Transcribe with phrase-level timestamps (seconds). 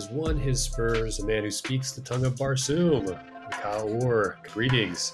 [0.00, 4.36] has won his spurs, a man who speaks the tongue of Barsoom, Kaor.
[4.50, 5.12] Greetings.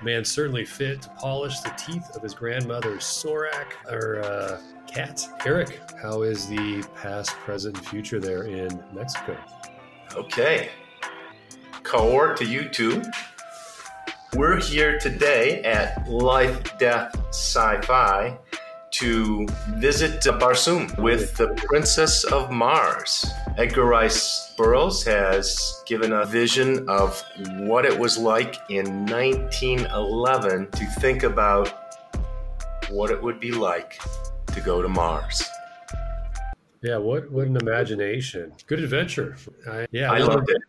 [0.00, 5.26] A man certainly fit to polish the teeth of his grandmother's Sorak or uh, cat.
[5.44, 9.36] Eric, how is the past, present, and future there in Mexico?
[10.14, 10.68] Okay.
[11.82, 13.02] Kaor to you too.
[14.34, 18.38] We're here today at Life, Death, Sci-Fi
[18.98, 23.24] to visit Barsoom with the Princess of Mars.
[23.56, 27.22] Edgar Rice Burroughs has given a vision of
[27.58, 31.72] what it was like in 1911 to think about
[32.90, 34.00] what it would be like
[34.48, 35.44] to go to Mars.
[36.82, 38.52] Yeah, what what an imagination!
[38.66, 39.36] Good adventure.
[39.68, 40.62] I, yeah, I, loved it.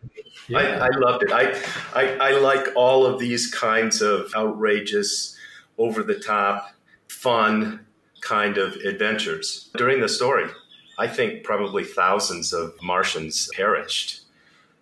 [0.48, 0.58] Yeah.
[0.58, 1.32] I, I, loved it.
[1.32, 1.52] I,
[1.94, 5.36] I I like all of these kinds of outrageous,
[5.78, 6.74] over the top,
[7.08, 7.86] fun
[8.20, 9.70] kind of adventures.
[9.76, 10.48] During the story,
[10.98, 14.22] I think probably thousands of Martians perished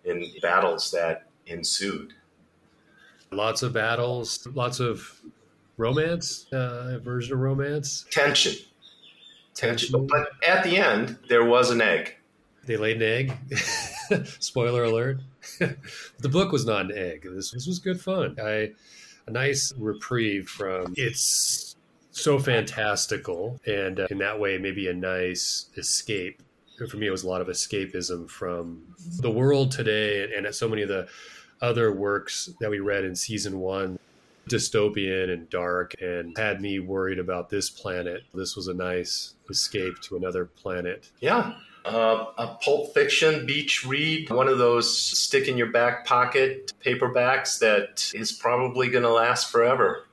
[0.03, 2.13] in battles that ensued.
[3.31, 5.21] Lots of battles, lots of
[5.77, 8.55] romance, uh, version of romance, tension
[9.59, 10.07] Tension.
[10.07, 12.15] But at the end, there was an egg.
[12.65, 14.25] They laid an egg.
[14.39, 15.19] Spoiler alert.
[15.59, 17.27] the book was not an egg.
[17.29, 18.37] This, this was good fun.
[18.41, 18.71] I,
[19.27, 21.68] a nice reprieve from it's
[22.19, 26.41] so fantastical, and uh, in that way, maybe a nice escape.
[26.89, 30.69] For me, it was a lot of escapism from the world today, and, and so
[30.69, 31.07] many of the
[31.61, 33.99] other works that we read in season one
[34.49, 38.23] dystopian and dark and had me worried about this planet.
[38.33, 41.09] This was a nice escape to another planet.
[41.19, 41.53] Yeah.
[41.85, 47.59] Uh, a Pulp Fiction beach read, one of those stick in your back pocket paperbacks
[47.59, 50.05] that is probably going to last forever.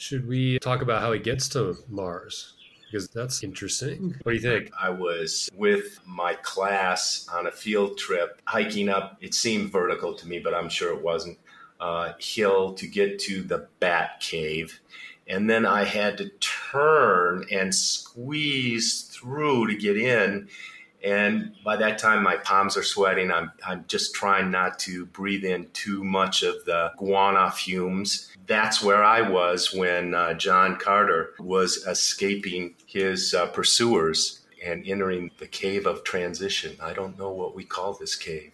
[0.00, 2.54] Should we talk about how he gets to Mars?
[2.86, 4.16] Because that's interesting.
[4.22, 4.72] What do you think?
[4.80, 9.18] I was with my class on a field trip hiking up.
[9.20, 11.38] It seemed vertical to me, but I'm sure it wasn't
[11.80, 14.80] uh, hill to get to the Bat Cave.
[15.28, 20.48] And then I had to turn and squeeze through to get in.
[21.02, 23.32] And by that time, my palms are sweating.
[23.32, 28.30] I'm, I'm just trying not to breathe in too much of the guano fumes.
[28.46, 35.30] That's where I was when uh, John Carter was escaping his uh, pursuers and entering
[35.38, 36.76] the cave of transition.
[36.82, 38.52] I don't know what we call this cave.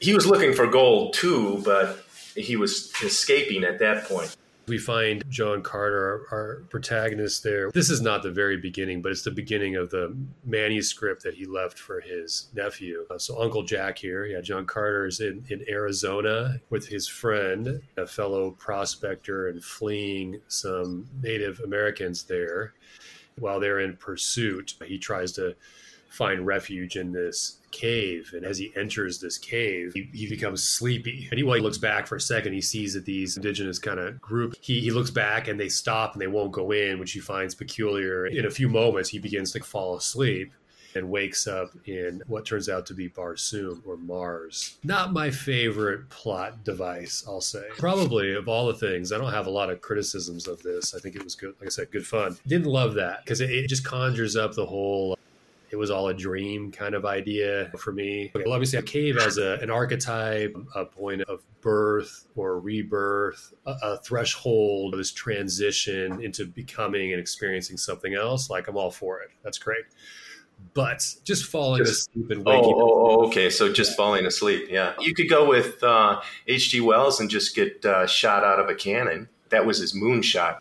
[0.00, 2.04] He was looking for gold too, but
[2.34, 4.36] he was escaping at that point.
[4.68, 7.70] We find John Carter, our, our, protagonist there.
[7.70, 10.14] This is not the very beginning, but it's the beginning of the
[10.44, 13.06] manuscript that he left for his nephew.
[13.10, 17.80] Uh, so Uncle Jack here, yeah, John Carter is in, in Arizona with his friend,
[17.96, 22.74] a fellow prospector, and fleeing some Native Americans there.
[23.38, 25.54] While they're in pursuit, he tries to
[26.08, 28.32] find refuge in this cave.
[28.34, 31.28] And as he enters this cave, he, he becomes sleepy.
[31.30, 34.00] And he, while he looks back for a second, he sees that these indigenous kind
[34.00, 37.12] of group, he, he looks back and they stop and they won't go in, which
[37.12, 38.26] he finds peculiar.
[38.26, 40.52] In a few moments, he begins to fall asleep
[40.94, 44.78] and wakes up in what turns out to be Barsoom or Mars.
[44.84, 47.64] Not my favorite plot device, I'll say.
[47.76, 50.94] Probably of all the things, I don't have a lot of criticisms of this.
[50.94, 52.38] I think it was good, like I said, good fun.
[52.46, 55.17] Didn't love that because it, it just conjures up the whole
[55.70, 58.30] it was all a dream kind of idea for me.
[58.34, 63.52] Okay, well, obviously, a cave as a, an archetype, a point of birth or rebirth,
[63.66, 68.48] a, a threshold, this transition into becoming and experiencing something else.
[68.48, 69.30] Like, I'm all for it.
[69.42, 69.84] That's great.
[70.74, 73.48] But just falling just, asleep and waking oh, oh, oh, okay.
[73.48, 74.66] So just falling asleep.
[74.68, 74.94] Yeah.
[74.98, 75.82] You could go with
[76.46, 76.80] H.G.
[76.80, 79.28] Uh, Wells and just get uh, shot out of a cannon.
[79.50, 80.58] That was his moonshot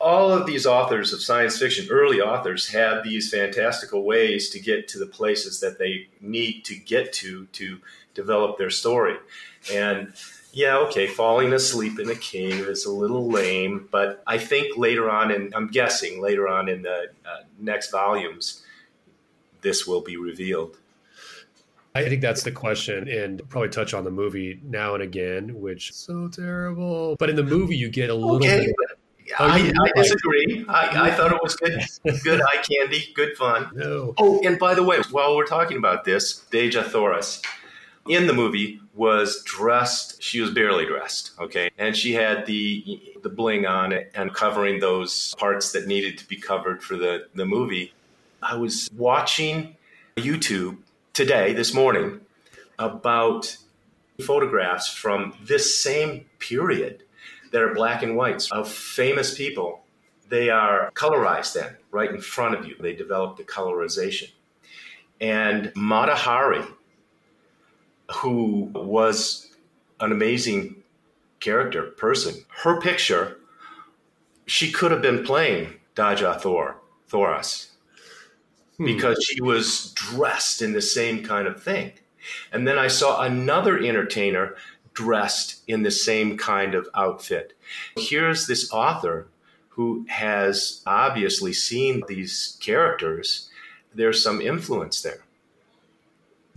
[0.00, 4.88] all of these authors of science fiction, early authors, have these fantastical ways to get
[4.88, 7.78] to the places that they need to get to to
[8.14, 9.16] develop their story.
[9.72, 10.12] And
[10.52, 15.10] yeah, okay, falling asleep in a cave is a little lame, but I think later
[15.10, 18.62] on, and I'm guessing later on in the uh, next volumes,
[19.60, 20.78] this will be revealed.
[21.94, 25.94] I think that's the question, and probably touch on the movie now and again, which
[25.94, 27.16] so terrible.
[27.18, 28.74] But in the movie, you get a little okay, bit.
[29.38, 30.64] Oh, I, I, disagree.
[30.68, 31.78] I, I, thought it was good,
[32.24, 33.70] good eye candy, good fun.
[33.74, 34.14] No.
[34.16, 37.42] Oh, and by the way, while we're talking about this, Dejah Thoris
[38.08, 40.22] in the movie was dressed.
[40.22, 44.80] She was barely dressed, okay, and she had the the bling on it and covering
[44.80, 47.92] those parts that needed to be covered for the the movie.
[48.42, 49.76] I was watching
[50.16, 50.78] YouTube
[51.12, 52.20] today, this morning,
[52.78, 53.56] about
[54.20, 57.02] photographs from this same period
[57.52, 59.84] that are black and whites of famous people.
[60.28, 62.76] They are colorized then, right in front of you.
[62.80, 64.30] They develop the colorization.
[65.20, 66.62] And Mata Hari,
[68.16, 69.54] who was
[70.00, 70.82] an amazing
[71.40, 73.38] character, person, her picture,
[74.46, 76.76] she could have been playing Dejah Thor,
[77.08, 77.72] Thoris,
[78.76, 78.84] hmm.
[78.84, 81.92] because she was dressed in the same kind of thing.
[82.52, 84.56] And then I saw another entertainer
[84.96, 87.52] dressed in the same kind of outfit.
[87.96, 89.28] Here's this author
[89.68, 93.50] who has obviously seen these characters.
[93.94, 95.20] There's some influence there.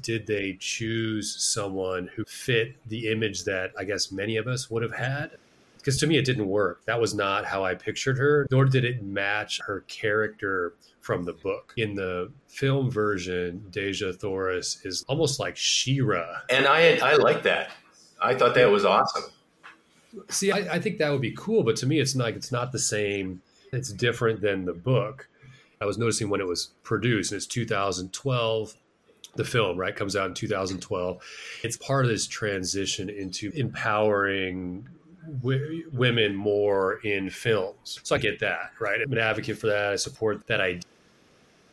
[0.01, 4.83] Did they choose someone who fit the image that I guess many of us would
[4.83, 5.31] have had?
[5.77, 6.85] Because to me, it didn't work.
[6.85, 11.33] That was not how I pictured her, nor did it match her character from the
[11.33, 11.73] book.
[11.75, 16.39] In the film version, Dejah Thoris is almost like She-Ra.
[16.49, 17.71] And I, I like that.
[18.21, 19.23] I thought that was awesome.
[20.29, 22.71] See, I, I, think that would be cool, but to me, it's like it's not
[22.71, 23.41] the same.
[23.71, 25.27] It's different than the book.
[25.79, 28.75] I was noticing when it was produced, and it's 2012.
[29.35, 31.21] The film, right, comes out in 2012.
[31.63, 34.89] It's part of this transition into empowering
[35.41, 37.99] w- women more in films.
[38.03, 38.99] So I get that, right?
[39.01, 39.91] I'm an advocate for that.
[39.91, 40.81] I support that idea.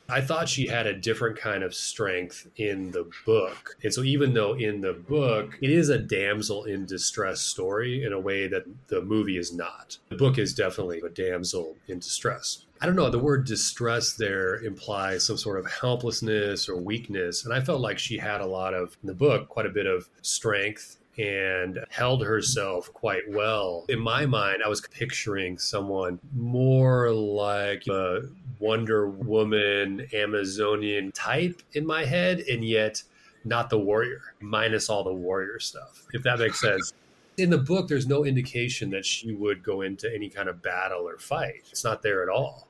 [0.08, 3.76] I thought she had a different kind of strength in the book.
[3.82, 8.12] And so, even though in the book it is a damsel in distress story in
[8.12, 12.66] a way that the movie is not, the book is definitely a damsel in distress.
[12.80, 17.44] I don't know, the word distress there implies some sort of helplessness or weakness.
[17.44, 19.86] And I felt like she had a lot of, in the book, quite a bit
[19.86, 23.84] of strength and held herself quite well.
[23.88, 28.22] In my mind, I was picturing someone more like a
[28.58, 33.02] Wonder Woman, Amazonian type in my head, and yet
[33.44, 36.92] not the warrior, minus all the warrior stuff, if that makes sense.
[37.36, 41.06] In the book, there's no indication that she would go into any kind of battle
[41.06, 41.64] or fight.
[41.70, 42.66] It's not there at all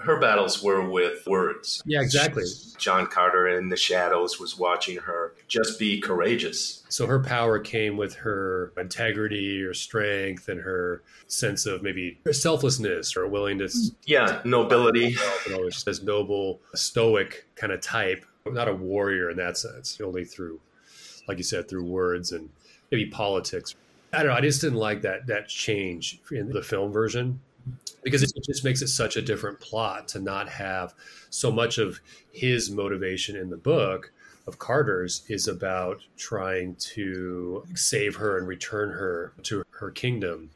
[0.00, 1.82] her battles were with words.
[1.84, 2.44] Yeah, exactly.
[2.78, 6.82] John Carter in the shadows was watching her just be courageous.
[6.88, 13.14] So her power came with her integrity or strength and her sense of maybe selflessness
[13.16, 13.92] or willingness.
[14.06, 15.16] Yeah, nobility.
[15.46, 20.24] You know, this noble, stoic kind of type, not a warrior in that sense, only
[20.24, 20.60] through,
[21.26, 22.50] like you said, through words and
[22.90, 23.74] maybe politics.
[24.12, 24.34] I don't know.
[24.34, 27.40] I just didn't like that that change in the film version
[28.02, 30.94] because it just makes it such a different plot to not have
[31.28, 32.00] so much of
[32.32, 34.12] his motivation in the book
[34.46, 40.50] of Carter's is about trying to save her and return her to her kingdom.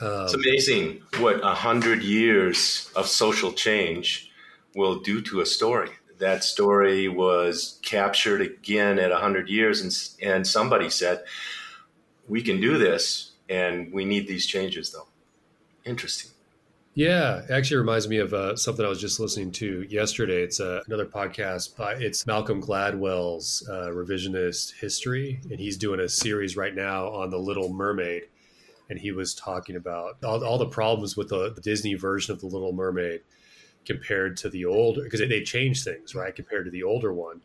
[0.00, 4.30] Um, it's amazing what a hundred years of social change
[4.74, 5.90] will do to a story.
[6.18, 11.24] That story was captured again at a hundred years, and and somebody said,
[12.28, 15.08] "We can do this, and we need these changes." Though,
[15.84, 16.33] interesting.
[16.96, 20.42] Yeah, actually reminds me of uh, something I was just listening to yesterday.
[20.42, 26.08] It's uh, another podcast by it's Malcolm Gladwell's uh, revisionist history, and he's doing a
[26.08, 28.28] series right now on the Little Mermaid,
[28.88, 32.40] and he was talking about all, all the problems with the, the, Disney version of
[32.40, 33.22] the Little Mermaid
[33.84, 37.40] compared to the older because they changed things right compared to the older one,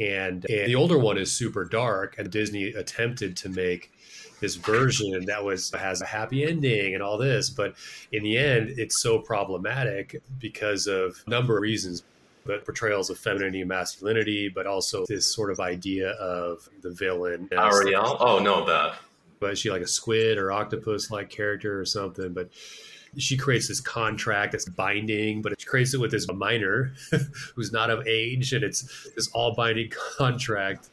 [0.00, 3.92] and, and the older one is super dark, and Disney attempted to make
[4.40, 7.74] this version that was has a happy ending and all this but
[8.12, 12.04] in the end it's so problematic because of a number of reasons
[12.44, 17.48] but portrayals of femininity and masculinity but also this sort of idea of the villain
[17.52, 18.16] Ariel?
[18.20, 18.94] Oh no that
[19.40, 22.32] but she like a squid or octopus like character or something?
[22.32, 22.50] But
[23.16, 26.92] she creates this contract that's binding, but she creates it with this minor
[27.54, 30.88] who's not of age, and it's this all binding contract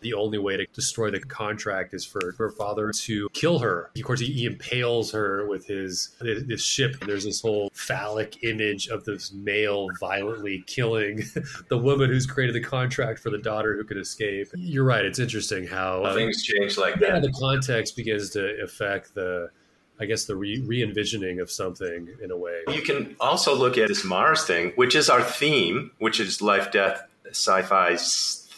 [0.00, 3.90] the only way to destroy the contract is for her father to kill her.
[3.96, 6.96] Of course, he, he impales her with his this ship.
[7.06, 11.22] There's this whole phallic image of this male violently killing
[11.68, 14.48] the woman who's created the contract for the daughter who could escape.
[14.54, 15.04] You're right.
[15.04, 17.08] It's interesting how um, things change like that.
[17.08, 19.50] Yeah, the context begins to affect the.
[20.02, 22.62] I guess the re envisioning of something in a way.
[22.68, 26.72] You can also look at this Mars thing, which is our theme, which is life,
[26.72, 27.96] death, sci fi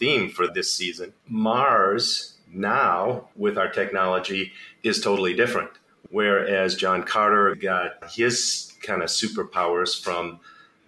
[0.03, 1.13] theme for this season.
[1.29, 4.51] Mars now, with our technology,
[4.83, 5.71] is totally different.
[6.11, 10.41] Whereas John Carter got his kind of superpowers from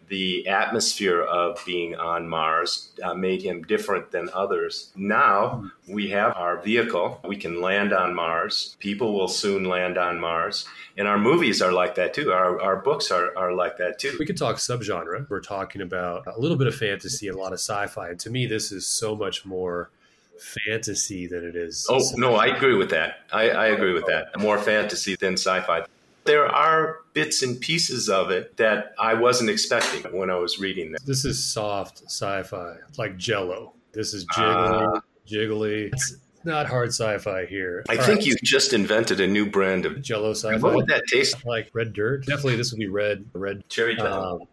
[0.09, 4.93] the atmosphere of being on Mars uh, made him different than others.
[4.97, 7.21] Now we have our vehicle.
[7.27, 8.77] We can land on Mars.
[8.81, 10.67] People will soon land on Mars.
[10.97, 12.33] And our movies are like that too.
[12.33, 14.17] Our, our books are, are like that too.
[14.19, 15.29] We could talk subgenre.
[15.29, 18.11] We're talking about a little bit of fantasy and a lot of sci fi.
[18.11, 19.91] And to me, this is so much more
[20.39, 21.87] fantasy than it is.
[21.89, 23.21] Oh, no, I agree with that.
[23.33, 24.39] I, I agree with that.
[24.39, 25.85] More fantasy than sci fi.
[26.25, 30.93] There are bits and pieces of it that I wasn't expecting when I was reading
[30.93, 31.03] this.
[31.03, 33.75] This is soft sci-fi, like Jello.
[33.93, 35.93] This is jiggly, uh, jiggly.
[35.93, 37.85] It's not hard sci-fi here.
[37.89, 38.27] I All think right.
[38.27, 40.59] you just invented a new brand of Jello sci-fi.
[40.59, 41.71] What would that taste like?
[41.73, 42.27] Red dirt.
[42.27, 43.25] Definitely, this would be red.
[43.33, 44.41] Red cherry Jello.
[44.41, 44.49] Um,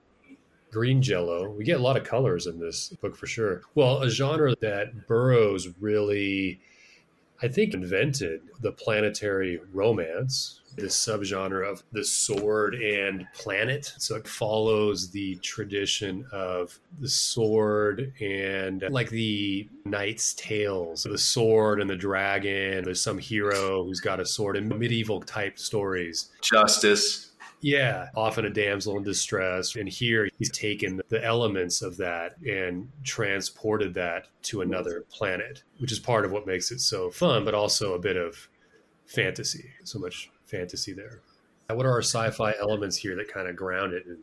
[0.72, 1.50] green jello.
[1.50, 3.62] We get a lot of colors in this book for sure.
[3.76, 6.62] Well, a genre that Burroughs really,
[7.42, 13.94] I think, invented the planetary romance this subgenre of the sword and planet.
[13.98, 21.80] So it follows the tradition of the sword and like the knight's tales, the sword
[21.80, 22.84] and the dragon.
[22.84, 26.30] There's some hero who's got a sword in medieval type stories.
[26.42, 27.28] Justice.
[27.64, 29.76] Yeah, often a damsel in distress.
[29.76, 35.92] And here he's taken the elements of that and transported that to another planet, which
[35.92, 38.50] is part of what makes it so fun, but also a bit of
[39.06, 39.70] fantasy.
[39.84, 41.22] So much fantasy there.
[41.70, 44.18] What are our sci-fi elements here that kind of ground it in,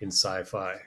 [0.00, 0.80] in sci-fi?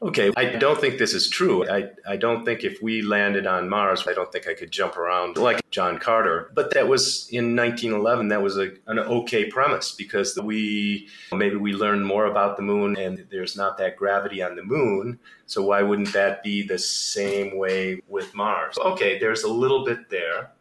[0.00, 1.68] Okay, I don't think this is true.
[1.68, 4.96] I, I don't think if we landed on Mars, I don't think I could jump
[4.96, 6.52] around like John Carter.
[6.54, 11.72] But that was in 1911, that was a, an okay premise because we maybe we
[11.72, 15.18] learned more about the moon and there's not that gravity on the moon.
[15.46, 18.78] So why wouldn't that be the same way with Mars?
[18.78, 20.52] Okay, there's a little bit there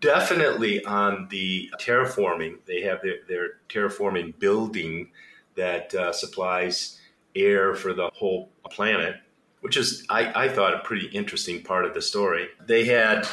[0.00, 2.58] definitely on the terraforming.
[2.66, 5.10] They have their, their terraforming building
[5.56, 6.98] that uh, supplies
[7.34, 9.16] air for the whole planet,
[9.60, 12.48] which is, I, I thought, a pretty interesting part of the story.
[12.66, 13.26] They had,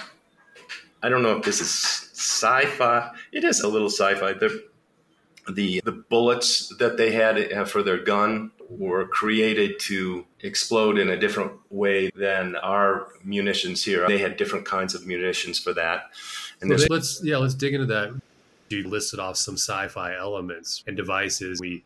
[1.02, 1.70] I don't know if this is
[2.14, 4.34] sci fi, it is a little sci fi.
[4.34, 4.64] The,
[5.52, 11.10] the, the bullets that they had uh, for their gun were created to explode in
[11.10, 14.08] a different way than our munitions here.
[14.08, 16.12] They had different kinds of munitions for that.
[16.64, 18.20] And well, let's yeah, let's dig into that.
[18.70, 21.60] You listed off some sci-fi elements and devices.
[21.60, 21.84] We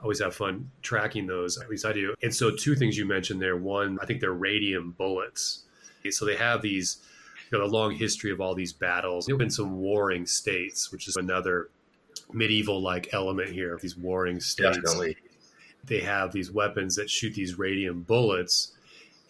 [0.00, 1.60] always have fun tracking those.
[1.60, 2.14] At least I do.
[2.22, 3.56] And so, two things you mentioned there.
[3.56, 5.64] One, I think they're radium bullets.
[6.10, 6.98] So they have these,
[7.50, 9.26] you know, a long history of all these battles.
[9.26, 11.68] There have been some warring states, which is another
[12.32, 13.78] medieval-like element here.
[13.80, 14.78] These warring states.
[14.78, 15.16] Definitely.
[15.84, 18.72] They have these weapons that shoot these radium bullets,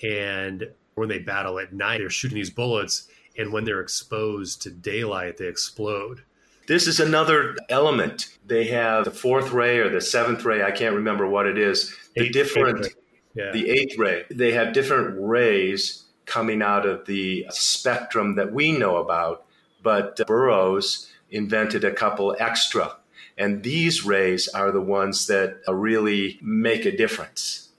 [0.02, 4.70] and when they battle at night, they're shooting these bullets and when they're exposed to
[4.70, 6.22] daylight, they explode.
[6.68, 8.38] This is another element.
[8.46, 10.62] They have the fourth ray or the seventh ray.
[10.62, 11.94] I can't remember what it is.
[12.14, 12.96] The eighth, different, eighth
[13.34, 13.50] yeah.
[13.52, 14.24] the eighth ray.
[14.30, 19.44] They have different rays coming out of the spectrum that we know about,
[19.82, 22.96] but uh, Burroughs invented a couple extra.
[23.36, 27.70] And these rays are the ones that uh, really make a difference.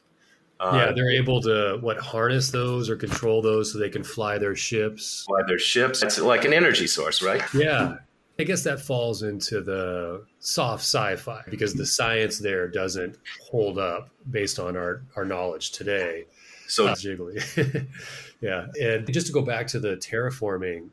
[0.59, 4.37] Uh, yeah, they're able to what harness those or control those so they can fly
[4.37, 5.23] their ships.
[5.27, 6.01] Fly their ships.
[6.01, 7.41] It's like an energy source, right?
[7.53, 7.97] Yeah.
[8.39, 13.17] I guess that falls into the soft sci-fi because the science there doesn't
[13.51, 16.25] hold up based on our, our knowledge today.
[16.67, 17.87] So uh, jiggly.
[18.41, 18.67] yeah.
[18.81, 20.89] And just to go back to the terraforming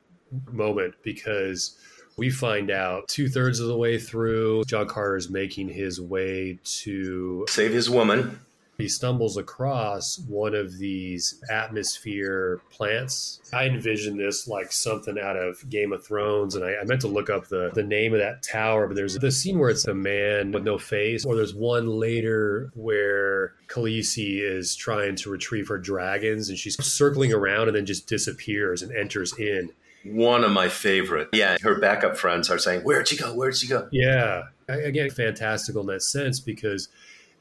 [0.51, 1.79] moment, because
[2.19, 6.59] we find out two thirds of the way through, John Carter is making his way
[6.63, 8.39] to save his woman
[8.81, 13.41] he stumbles across one of these atmosphere plants.
[13.53, 17.09] I envision this like something out of Game of Thrones, and I, I, meant to
[17.09, 19.95] look up the, the name of that tower, but there's the scene where it's a
[19.95, 25.79] man with no face, or there's one later where Khaleesi is trying to retrieve her
[25.79, 29.71] dragons, and she's circling around and then just disappears and enters in.
[30.05, 31.29] One of my favorite.
[31.33, 33.35] Yeah, her backup friends are saying, Where'd she go?
[33.35, 33.89] Where'd she go?
[33.93, 34.45] Yeah.
[34.67, 36.89] Again, fantastical in that sense because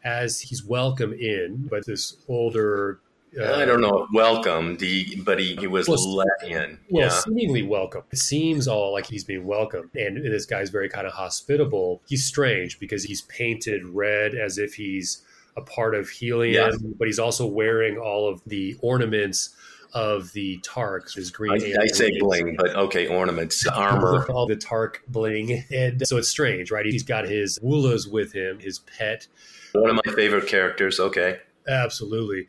[0.03, 2.99] as he's welcome in, but this older
[3.39, 6.79] uh, I don't know welcome, he, but he, he was well, let in.
[6.89, 7.09] Well, yeah.
[7.09, 8.03] seemingly welcome.
[8.11, 9.91] It seems all like he's being welcomed.
[9.95, 12.01] And this guy's very kind of hospitable.
[12.07, 15.21] He's strange because he's painted red as if he's
[15.55, 16.89] a part of Helium, yeah.
[16.97, 19.55] but he's also wearing all of the ornaments
[19.93, 21.51] of the Tarks, his green.
[21.51, 26.29] I, I say bling, but okay, ornaments, armor, all the Tark bling, and so it's
[26.29, 26.85] strange, right?
[26.85, 29.27] He's got his Woolas with him, his pet
[29.73, 30.99] one of my favorite characters.
[30.99, 31.39] Okay.
[31.67, 32.47] Absolutely.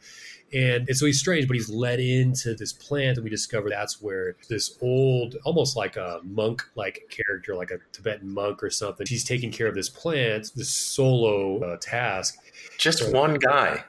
[0.52, 4.02] And, and so he's strange, but he's led into this plant, and we discover that's
[4.02, 9.06] where this old, almost like a monk like character, like a Tibetan monk or something,
[9.08, 12.38] he's taking care of this plant, this solo uh, task.
[12.78, 13.84] Just so, one guy.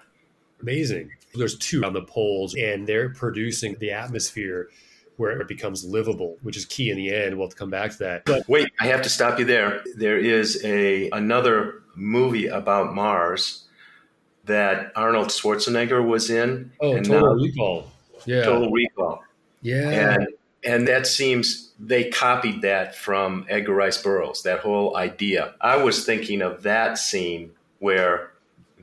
[0.62, 1.10] Amazing.
[1.34, 4.70] There's two on the poles, and they're producing the atmosphere
[5.18, 7.38] where it becomes livable, which is key in the end.
[7.38, 8.26] We'll come back to that.
[8.26, 9.84] But wait, I have to stop you there.
[9.96, 13.66] There is a another movie about Mars
[14.46, 16.72] that Arnold Schwarzenegger was in.
[16.80, 17.92] Oh, Total now, Recall.
[18.26, 18.44] Yeah.
[18.44, 19.24] Total Recall.
[19.62, 20.16] Yeah.
[20.16, 20.28] And
[20.64, 25.56] and that seems they copied that from Edgar Rice Burroughs, that whole idea.
[25.60, 28.32] I was thinking of that scene where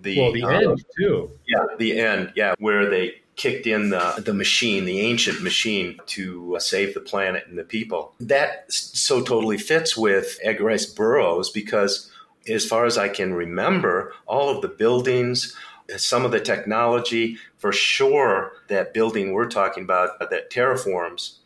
[0.03, 1.31] the well, the uh, end too.
[1.47, 2.33] Yeah, the end.
[2.35, 7.01] Yeah, where they kicked in the, the machine, the ancient machine, to uh, save the
[7.01, 8.13] planet and the people.
[8.21, 12.11] That so totally fits with Edgar Rice Burroughs because,
[12.49, 15.57] as far as I can remember, all of the buildings,
[15.97, 21.39] some of the technology, for sure, that building we're talking about uh, that terraforms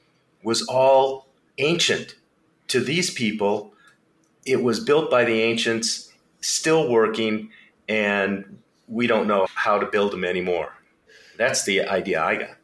[0.42, 1.26] was all
[1.58, 2.14] ancient.
[2.68, 3.74] To these people,
[4.46, 7.50] it was built by the ancients, still working,
[7.88, 10.72] and we don't know how to build them anymore.
[11.36, 12.56] That's the idea I got.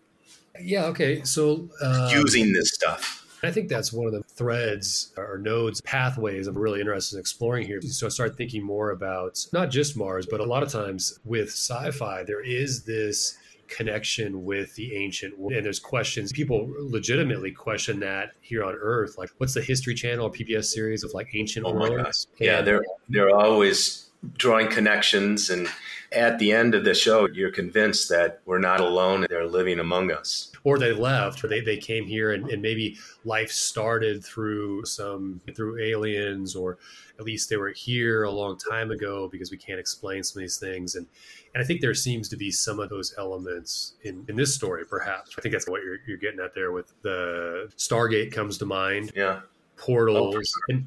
[0.60, 0.86] Yeah.
[0.86, 1.22] Okay.
[1.24, 3.26] So uh, using this stuff.
[3.42, 7.66] I think that's one of the threads or nodes, pathways I'm really interested in exploring
[7.66, 7.80] here.
[7.82, 11.48] So I start thinking more about not just Mars, but a lot of times with
[11.48, 13.36] sci fi, there is this
[13.68, 15.52] connection with the ancient world.
[15.52, 19.16] And there's questions, people legitimately question that here on Earth.
[19.18, 22.26] Like, what's the History Channel or PBS series of like ancient oh worlds?
[22.38, 25.68] Yeah, they're, they're always drawing connections and
[26.12, 29.26] at the end of the show, you're convinced that we're not alone.
[29.28, 30.50] They're living among us.
[30.64, 35.40] Or they left, or they, they came here and, and maybe life started through some,
[35.54, 36.78] through aliens, or
[37.18, 40.44] at least they were here a long time ago because we can't explain some of
[40.44, 40.94] these things.
[40.94, 41.06] And,
[41.54, 44.84] and I think there seems to be some of those elements in, in this story,
[44.84, 45.34] perhaps.
[45.38, 49.12] I think that's what you're, you're getting at there with the Stargate comes to mind.
[49.14, 49.40] Yeah.
[49.76, 50.34] Portals.
[50.36, 50.86] Oh, and,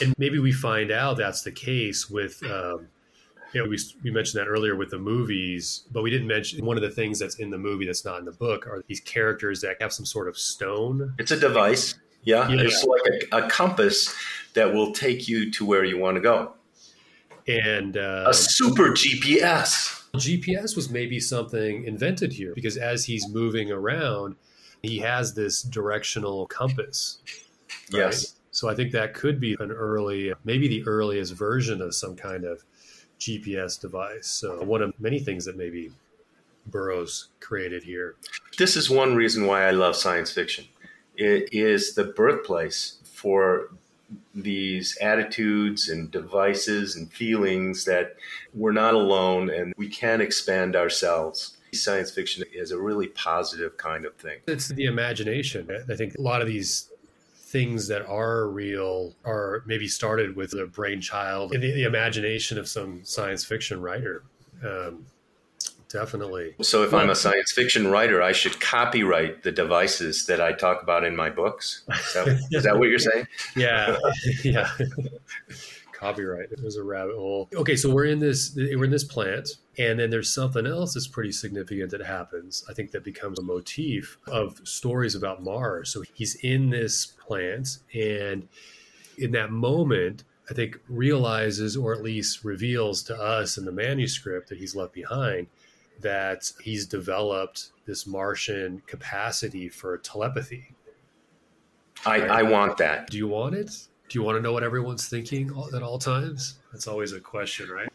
[0.00, 2.88] and maybe we find out that's the case with, um,
[3.52, 6.76] you know, we, we mentioned that earlier with the movies, but we didn't mention one
[6.76, 9.60] of the things that's in the movie that's not in the book are these characters
[9.62, 11.14] that have some sort of stone.
[11.18, 11.94] It's a device.
[12.22, 12.48] Yeah.
[12.48, 12.62] yeah.
[12.62, 13.02] It's like
[13.32, 14.14] a, a, compass
[14.54, 16.52] that will take you to where you want to go.
[17.48, 20.04] And uh, a super GPS.
[20.14, 24.36] GPS was maybe something invented here because as he's moving around,
[24.82, 27.18] he has this directional compass.
[27.92, 28.00] Right?
[28.00, 28.34] Yes.
[28.50, 32.44] So I think that could be an early, maybe the earliest version of some kind
[32.44, 32.64] of
[33.20, 34.26] GPS device.
[34.26, 35.92] So one of many things that maybe
[36.66, 38.16] Burroughs created here.
[38.58, 40.66] This is one reason why I love science fiction.
[41.16, 43.70] It is the birthplace for
[44.34, 48.16] these attitudes and devices and feelings that
[48.54, 51.56] we're not alone and we can expand ourselves.
[51.72, 54.38] Science fiction is a really positive kind of thing.
[54.48, 55.68] It's the imagination.
[55.88, 56.89] I think a lot of these
[57.50, 62.68] things that are real are maybe started with the brainchild and the, the imagination of
[62.68, 64.22] some science fiction writer.
[64.64, 65.06] Um,
[65.88, 66.54] definitely.
[66.62, 70.82] So, if I'm a science fiction writer, I should copyright the devices that I talk
[70.84, 71.82] about in my books.
[71.88, 73.26] Is that, is that what you're saying?
[73.56, 73.96] Yeah,
[74.44, 74.70] yeah.
[75.92, 76.52] copyright.
[76.52, 77.48] It was a rabbit hole.
[77.54, 81.06] Okay, so we're in this we're in this plant, and then there's something else that's
[81.06, 82.64] pretty significant that happens.
[82.68, 85.90] I think that becomes a motif of stories about Mars.
[85.90, 88.48] So he's in this plant, and
[89.18, 94.48] in that moment, I think realizes or at least reveals to us in the manuscript
[94.48, 95.46] that he's left behind
[96.00, 100.72] that he's developed this Martian capacity for telepathy.
[102.06, 103.10] I, I want that.
[103.10, 103.70] Do you want it?
[104.10, 106.56] do you want to know what everyone's thinking at all times?
[106.72, 107.88] That's always a question, right?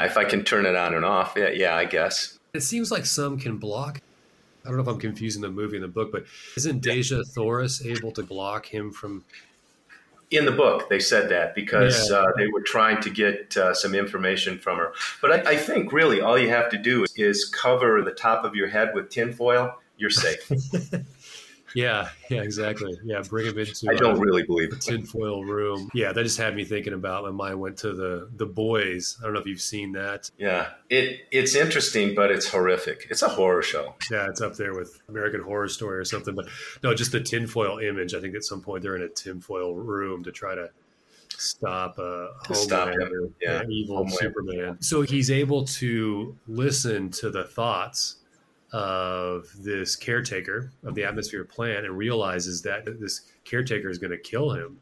[0.00, 2.38] If I can turn it on and off, yeah, yeah, I guess.
[2.54, 4.00] It seems like some can block.
[4.64, 6.24] I don't know if I'm confusing the movie and the book, but
[6.56, 9.24] isn't Dejah Thoris able to block him from?
[10.30, 12.18] In the book, they said that because yeah.
[12.18, 14.92] uh, they were trying to get uh, some information from her.
[15.20, 18.44] But I, I, think really all you have to do is, is cover the top
[18.44, 19.74] of your head with tinfoil.
[19.98, 20.50] You're safe.
[21.74, 22.98] Yeah, yeah, exactly.
[23.04, 23.90] Yeah, bring him into.
[23.90, 24.80] I don't uh, really believe it.
[24.80, 25.88] Tinfoil room.
[25.94, 27.24] Yeah, that just had me thinking about.
[27.24, 29.16] My mind went to the the boys.
[29.20, 30.30] I don't know if you've seen that.
[30.38, 33.06] Yeah, it it's interesting, but it's horrific.
[33.10, 33.94] It's a horror show.
[34.10, 36.34] Yeah, it's up there with American Horror Story or something.
[36.34, 36.48] But
[36.82, 38.14] no, just the tinfoil image.
[38.14, 40.70] I think at some point they're in a tinfoil room to try to
[41.30, 43.34] stop uh, a stop him.
[43.40, 44.80] Yeah, evil Superman.
[44.80, 48.16] So he's able to listen to the thoughts
[48.72, 54.18] of this caretaker of the atmosphere plant and realizes that this caretaker is going to
[54.18, 54.80] kill him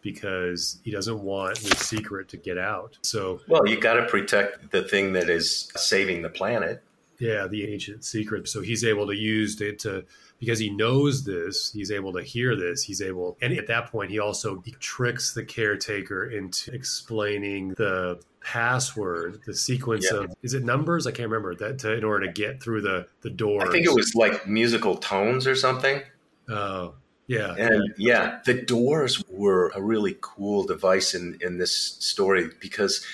[0.00, 2.96] because he doesn't want the secret to get out.
[3.02, 6.82] So, well, you got to protect the thing that is saving the planet.
[7.18, 8.48] Yeah, the ancient secret.
[8.48, 10.04] So he's able to use it to
[10.38, 12.82] because he knows this, he's able to hear this.
[12.82, 18.20] He's able, and at that point, he also he tricks the caretaker into explaining the
[18.46, 20.20] password, the sequence yeah.
[20.20, 21.04] of is it numbers?
[21.04, 23.66] I can't remember that to, in order to get through the the door.
[23.66, 26.00] I think it was like musical tones or something.
[26.48, 26.94] Oh,
[27.26, 27.56] yeah.
[27.56, 33.04] And yeah, the doors were a really cool device in in this story because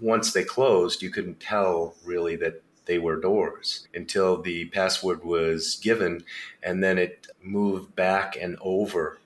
[0.00, 5.74] once they closed, you couldn't tell really that they were doors until the password was
[5.82, 6.22] given
[6.62, 9.18] and then it moved back and over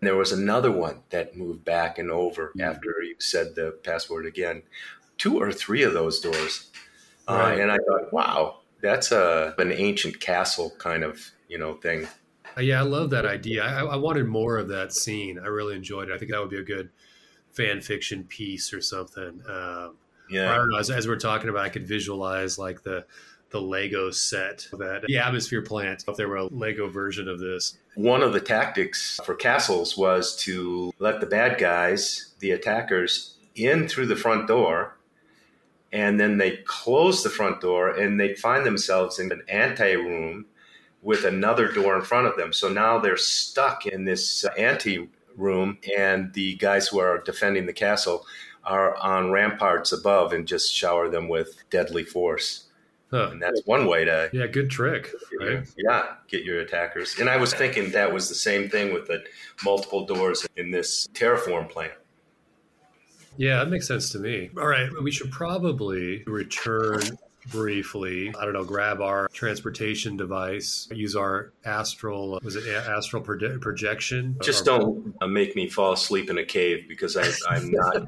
[0.00, 2.60] There was another one that moved back and over mm-hmm.
[2.60, 4.62] after you said the password again.
[5.18, 6.70] Two or three of those doors.
[7.28, 7.58] Uh, right.
[7.58, 12.06] Uh, and I thought, wow, that's a, an ancient castle kind of, you know, thing.
[12.56, 13.64] Uh, yeah, I love that idea.
[13.64, 15.38] I, I wanted more of that scene.
[15.38, 16.14] I really enjoyed it.
[16.14, 16.90] I think that would be a good
[17.50, 19.42] fan fiction piece or something.
[19.48, 19.96] Um,
[20.30, 20.52] yeah.
[20.52, 20.78] I don't know.
[20.78, 23.04] As, as, we're talking about, I could visualize like the
[23.50, 26.04] the Lego set that the atmosphere plant.
[26.06, 30.36] If there were a Lego version of this, one of the tactics for castles was
[30.42, 34.97] to let the bad guys, the attackers, in through the front door,
[35.92, 40.46] and then they close the front door and they find themselves in an ante room
[41.02, 42.52] with another door in front of them.
[42.52, 47.66] So now they're stuck in this uh, ante room, and the guys who are defending
[47.66, 48.26] the castle
[48.64, 52.64] are on ramparts above and just shower them with deadly force.
[53.10, 53.30] Huh.
[53.32, 55.66] And that's one way to yeah, good trick, right?
[55.78, 57.18] yeah, get your attackers.
[57.18, 59.24] And I was thinking that was the same thing with the
[59.64, 61.90] multiple doors in this terraform plan.
[63.38, 64.50] Yeah, that makes sense to me.
[64.58, 67.00] All right, we should probably return
[67.50, 68.34] briefly.
[68.38, 74.36] I don't know, grab our transportation device, use our astral, was it astral projection?
[74.42, 78.02] Just don't make me fall asleep in a cave because I, I'm not.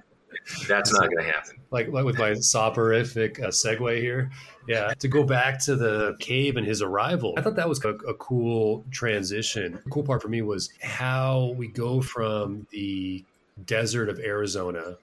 [0.66, 1.56] That's not going to happen.
[1.70, 4.30] Like, like with my soporific uh, segue here.
[4.68, 4.94] Yeah.
[4.94, 8.14] To go back to the cave and his arrival, I thought that was a, a
[8.14, 9.80] cool transition.
[9.84, 13.24] The cool part for me was how we go from the
[13.64, 14.96] desert of Arizona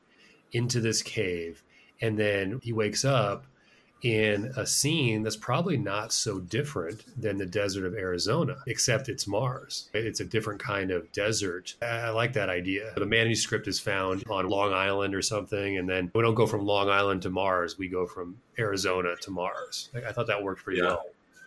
[0.51, 1.63] into this cave.
[2.01, 3.45] And then he wakes up
[4.03, 9.27] in a scene that's probably not so different than the desert of Arizona, except it's
[9.27, 9.89] Mars.
[9.93, 11.75] It's a different kind of desert.
[11.81, 12.93] I like that idea.
[12.95, 16.65] The manuscript is found on Long Island or something, and then we don't go from
[16.65, 19.89] Long Island to Mars, we go from Arizona to Mars.
[20.07, 20.87] I thought that worked pretty yeah.
[20.87, 21.05] well.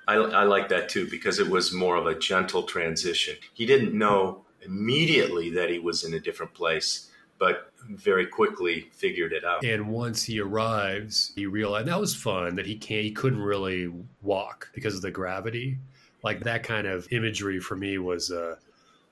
[0.08, 3.36] I, I like that too because it was more of a gentle transition.
[3.54, 7.09] He didn't know immediately that he was in a different place
[7.40, 9.64] but very quickly figured it out.
[9.64, 13.90] And once he arrives, he realized that was fun that he can't he couldn't really
[14.22, 15.78] walk because of the gravity.
[16.22, 18.56] Like that kind of imagery for me was uh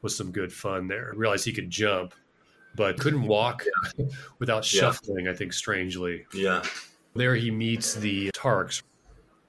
[0.03, 1.11] was some good fun there.
[1.13, 2.15] I realized he could jump,
[2.77, 3.65] but couldn't walk
[3.99, 4.07] yeah.
[4.39, 5.33] without shuffling, yeah.
[5.33, 6.27] I think strangely.
[6.33, 6.63] Yeah.
[7.17, 8.83] There he meets the Tarks.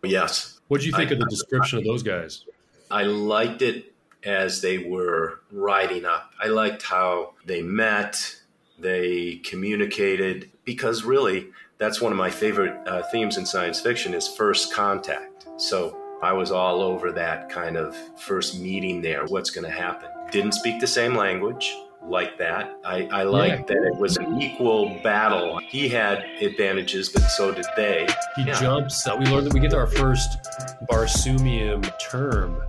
[0.03, 0.59] Yes.
[0.69, 2.45] What do you think I, of the description I, of those guys?
[2.89, 6.31] I liked it as they were riding up.
[6.41, 8.38] I liked how they met
[8.81, 14.27] they communicated because really that's one of my favorite uh, themes in science fiction is
[14.27, 15.47] first contact.
[15.57, 19.25] So I was all over that kind of first meeting there.
[19.25, 20.09] What's going to happen?
[20.31, 22.77] Didn't speak the same language like that.
[22.83, 23.75] I, I liked yeah.
[23.75, 25.59] that it was an equal battle.
[25.59, 28.07] He had advantages, but so did they.
[28.35, 28.59] He yeah.
[28.59, 29.07] jumps.
[29.07, 30.37] We learned that we get to our first
[30.89, 32.61] Barsoomian term,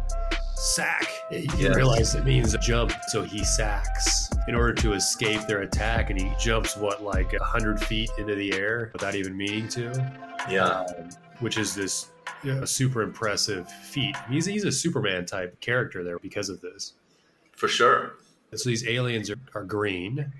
[0.61, 1.09] sak.
[1.31, 6.21] He realize it means jump, so he saks in order to escape their attack, and
[6.21, 9.91] he jumps what like a hundred feet into the air without even meaning to.
[10.51, 12.11] Yeah, um, which is this
[12.45, 14.17] know, super impressive feat.
[14.29, 16.95] He's he's a Superman type character there because of this.
[17.53, 18.15] For sure.
[18.55, 20.33] so these aliens are, are green,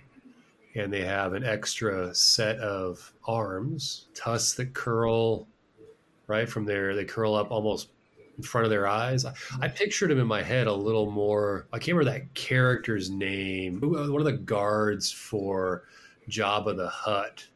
[0.75, 5.47] and they have an extra set of arms, tusks that curl
[6.27, 6.95] right from there.
[6.95, 7.89] They curl up almost
[8.41, 9.25] in front of their eyes.
[9.25, 11.67] I, I pictured him in my head a little more.
[11.73, 13.81] I can't remember that character's name.
[13.85, 15.85] Uh, one of the guards for
[16.29, 17.47] Jabba the Hutt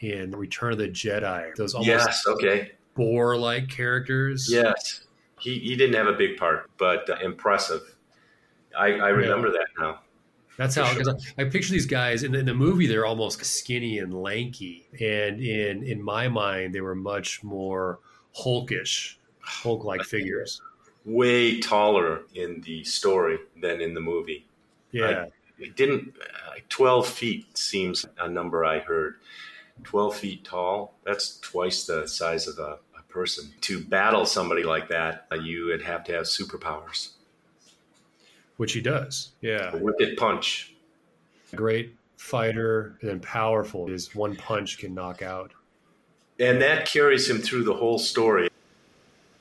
[0.00, 1.54] in Return of the Jedi.
[1.56, 4.48] Those almost yes, okay, boar-like characters.
[4.50, 5.06] Yes,
[5.38, 7.82] he he didn't have a big part, but uh, impressive.
[8.76, 9.58] I, I remember yeah.
[9.58, 10.00] that now.
[10.56, 11.02] That's how sure.
[11.38, 12.86] I, I, picture these guys in the, in the, movie.
[12.86, 18.00] They're almost skinny and lanky, and in in my mind, they were much more
[18.34, 20.60] hulkish Hulk like figures.
[21.04, 24.46] Way taller in the story than in the movie.
[24.90, 25.26] Yeah.
[25.26, 25.28] I,
[25.58, 29.16] it didn't, uh, 12 feet seems a number I heard.
[29.84, 33.52] 12 feet tall, that's twice the size of a, a person.
[33.62, 37.10] To battle somebody like that, uh, you would have to have superpowers.
[38.56, 39.32] Which he does.
[39.40, 39.70] Yeah.
[39.74, 40.74] A wicked punch.
[41.54, 43.86] Great fighter and powerful.
[43.86, 45.52] His one punch can knock out.
[46.38, 48.48] And that carries him through the whole story.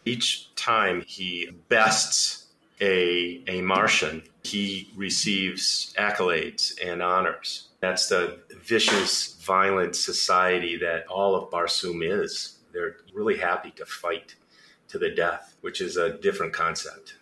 [0.06, 2.46] Each time he bests
[2.80, 7.70] a, a Martian, he receives accolades and honors.
[7.80, 12.60] That's the vicious, violent society that all of Barsoom is.
[12.74, 14.36] They're really happy to fight
[14.89, 17.15] to the death, which is a different concept.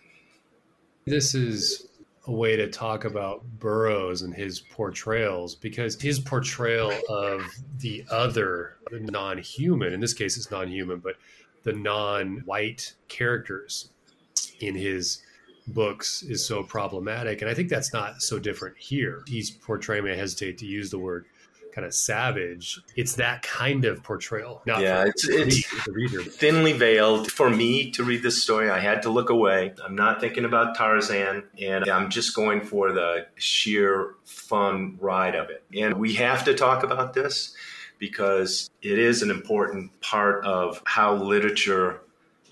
[1.06, 1.88] This is
[2.26, 7.42] a way to talk about Burroughs and his portrayals because his portrayal of
[7.78, 11.16] the other, the non human, in this case it's non human, but
[11.64, 13.90] the non-white characters
[14.60, 15.22] in his
[15.66, 17.40] books is so problematic.
[17.42, 19.22] And I think that's not so different here.
[19.26, 21.26] He's portraying, I hesitate to use the word
[21.74, 22.80] kind of savage.
[22.94, 24.62] It's that kind of portrayal.
[24.64, 26.22] yeah, it's, it's reader.
[26.22, 27.32] thinly veiled.
[27.32, 29.74] For me to read this story, I had to look away.
[29.84, 35.50] I'm not thinking about Tarzan, and I'm just going for the sheer fun ride of
[35.50, 35.64] it.
[35.76, 37.54] And we have to talk about this
[37.98, 42.00] because it is an important part of how literature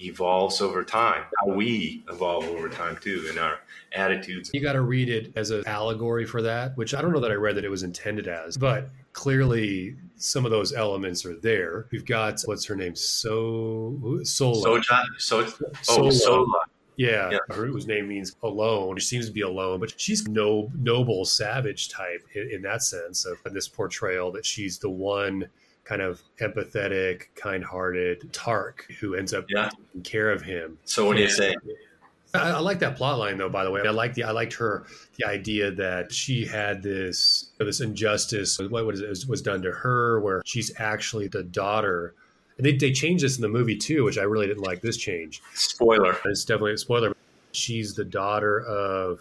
[0.00, 3.60] evolves over time, how we evolve over time too in our
[3.94, 4.50] attitudes.
[4.52, 7.30] You got to read it as an allegory for that, which I don't know that
[7.30, 11.86] I read that it was intended as, but clearly some of those elements are there.
[11.90, 14.80] We've got what's her name, so Sola.
[14.80, 15.46] Soja, so,
[15.88, 16.58] oh, Sola.
[16.96, 18.98] Yeah, yeah, whose name means alone.
[18.98, 23.24] She seems to be alone, but she's no noble savage type in, in that sense
[23.24, 25.48] of this portrayal that she's the one
[25.84, 29.70] kind of empathetic, kind-hearted Tark who ends up yeah.
[29.70, 30.78] taking care of him.
[30.84, 31.54] So what do you say?
[32.34, 33.48] I, I, like that plot line though.
[33.48, 34.86] By the way, I like the I liked her
[35.18, 38.58] the idea that she had this this injustice.
[38.58, 42.14] What was was done to her, where she's actually the daughter.
[42.56, 44.82] And they they changed this in the movie too, which I really didn't like.
[44.82, 45.42] This change.
[45.54, 46.16] Spoiler.
[46.24, 47.14] It's definitely a spoiler.
[47.52, 49.20] She's the daughter of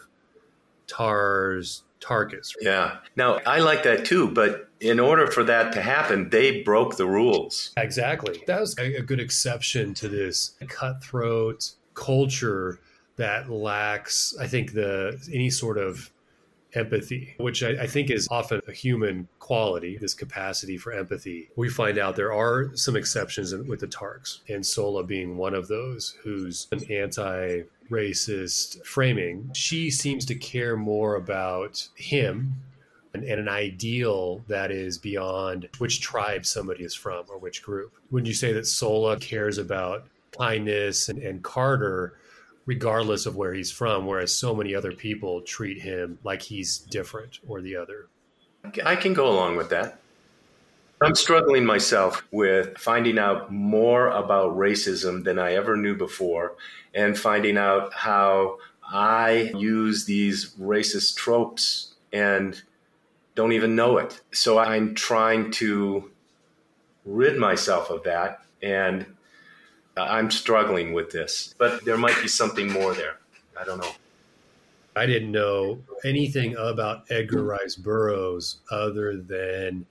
[0.87, 2.53] Tars Tarkas.
[2.59, 2.97] Yeah.
[3.15, 7.05] Now I like that too, but in order for that to happen, they broke the
[7.05, 7.71] rules.
[7.77, 8.41] Exactly.
[8.47, 12.79] That was a good exception to this cutthroat culture
[13.17, 16.09] that lacks, I think, the any sort of
[16.73, 21.49] empathy, which I, I, think is often a human quality, this capacity for empathy.
[21.55, 25.67] We find out there are some exceptions with the Tarks, and Sola being one of
[25.67, 29.51] those who's an anti racist framing.
[29.53, 32.55] She seems to care more about him
[33.13, 37.93] and, an ideal that is beyond which tribe somebody is from or which group.
[38.09, 42.13] Wouldn't you say that Sola cares about kindness and, and Carter
[42.65, 47.39] regardless of where he's from, whereas so many other people treat him like he's different
[47.47, 48.07] or the other.
[48.85, 49.99] I can go along with that.
[51.01, 56.53] I'm struggling myself with finding out more about racism than I ever knew before
[56.93, 62.61] and finding out how I use these racist tropes and
[63.33, 64.21] don't even know it.
[64.31, 66.11] So I'm trying to
[67.03, 69.07] rid myself of that and
[69.97, 73.17] Uh, I'm struggling with this, but there might be something more there.
[73.59, 73.91] I don't know.
[74.95, 79.85] I didn't know anything about Edgar Rice Burroughs other than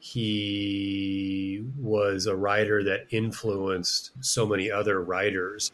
[0.00, 5.72] he was a writer that influenced so many other writers.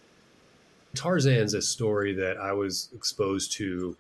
[0.94, 3.96] Tarzan's a story that I was exposed to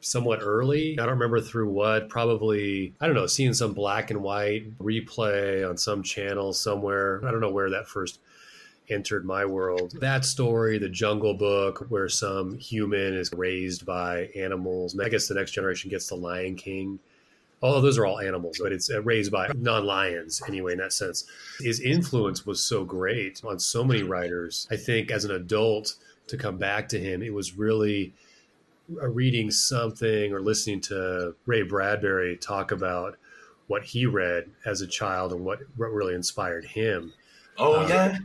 [0.00, 0.98] somewhat early.
[0.98, 5.68] I don't remember through what, probably, I don't know, seeing some black and white replay
[5.68, 7.20] on some channel somewhere.
[7.26, 8.20] I don't know where that first
[8.88, 9.94] entered my world.
[10.00, 14.98] That story, the Jungle Book, where some human is raised by animals.
[14.98, 16.98] I guess the next generation gets the Lion King.
[17.62, 20.92] Although those are all animals, but it's uh, raised by non lions anyway, in that
[20.92, 21.24] sense.
[21.60, 24.66] His influence was so great on so many writers.
[24.70, 25.94] I think as an adult,
[26.32, 28.12] to come back to him, it was really
[29.00, 33.16] uh, reading something or listening to Ray Bradbury talk about
[33.66, 37.12] what he read as a child and what, what really inspired him.
[37.58, 38.18] Oh, um, yeah.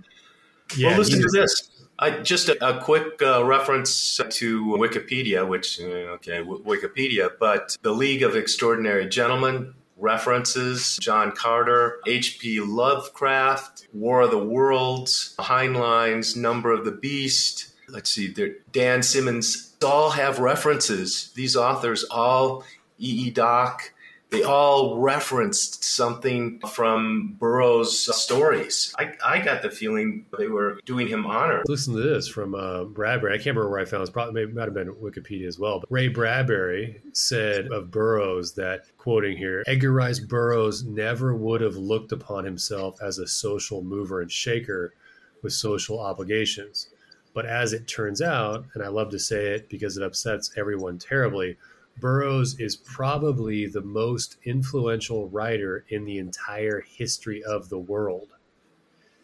[0.75, 1.69] Yeah, well, listen to this.
[1.99, 7.75] I, just a, a quick uh, reference to Wikipedia, which, uh, okay, w- Wikipedia, but
[7.81, 12.61] the League of Extraordinary Gentlemen references John Carter, H.P.
[12.61, 17.73] Lovecraft, War of the Worlds, Heinlein's Number of the Beast.
[17.89, 18.33] Let's see,
[18.71, 21.31] Dan Simmons all have references.
[21.35, 22.63] These authors all,
[22.99, 23.31] E.E.
[23.31, 23.93] Doc,
[24.29, 28.93] they all referenced something from Burroughs' stories.
[28.99, 31.63] I, I got the feeling they were doing him honor.
[31.67, 33.33] Listen to this from uh, Bradbury.
[33.33, 34.09] I can't remember where I found this.
[34.09, 35.79] Probably maybe, might have been Wikipedia as well.
[35.79, 41.75] But Ray Bradbury said of Burroughs that, quoting here, Edgar Rice Burroughs never would have
[41.77, 44.93] looked upon himself as a social mover and shaker
[45.41, 46.89] with social obligations.
[47.33, 50.97] But as it turns out, and I love to say it because it upsets everyone
[50.97, 51.55] terribly,
[51.99, 58.29] Burroughs is probably the most influential writer in the entire history of the world.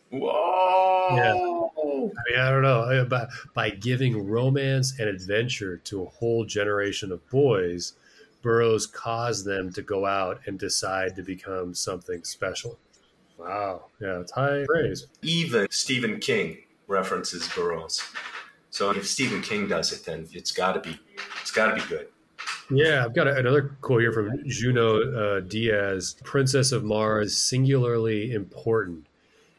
[0.09, 1.09] Whoa!
[1.15, 1.33] Yeah.
[1.33, 3.05] I mean, I don't know.
[3.09, 7.93] By, by giving romance and adventure to a whole generation of boys,
[8.41, 12.77] Burroughs caused them to go out and decide to become something special.
[13.38, 13.86] Wow.
[13.99, 15.07] Yeah, it's high praise.
[15.21, 16.57] Even Stephen King
[16.88, 18.03] references Burroughs.
[18.69, 20.99] So if Stephen King does it, then it's got to be
[21.41, 22.07] it's got to be good.
[22.71, 26.15] Yeah, I've got another quote here from Junot uh, Diaz.
[26.23, 29.06] Princess of Mars singularly important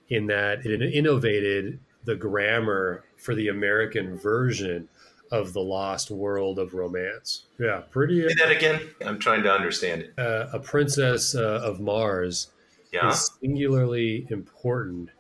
[0.09, 4.89] in that it innovated the grammar for the American version
[5.31, 7.45] of the lost world of romance.
[7.59, 8.27] Yeah, pretty.
[8.29, 8.81] Say that again.
[9.05, 10.15] I'm trying to understand it.
[10.19, 12.49] Uh, a princess uh, of Mars
[12.93, 13.09] Yeah.
[13.11, 15.11] is singularly important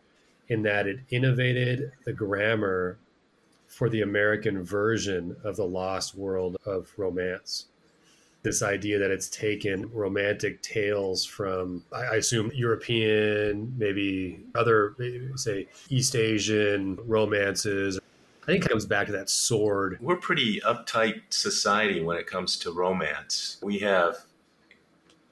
[0.49, 2.99] in that it innovated the grammar
[3.75, 7.67] for the American version of the lost world of romance.
[8.45, 14.95] This idea that it's taken romantic tales from, I assume, European, maybe other,
[15.35, 17.99] say, East Asian romances.
[18.45, 19.99] I think it comes back to that sword.
[20.01, 23.57] We're pretty uptight society when it comes to romance.
[23.61, 24.19] We have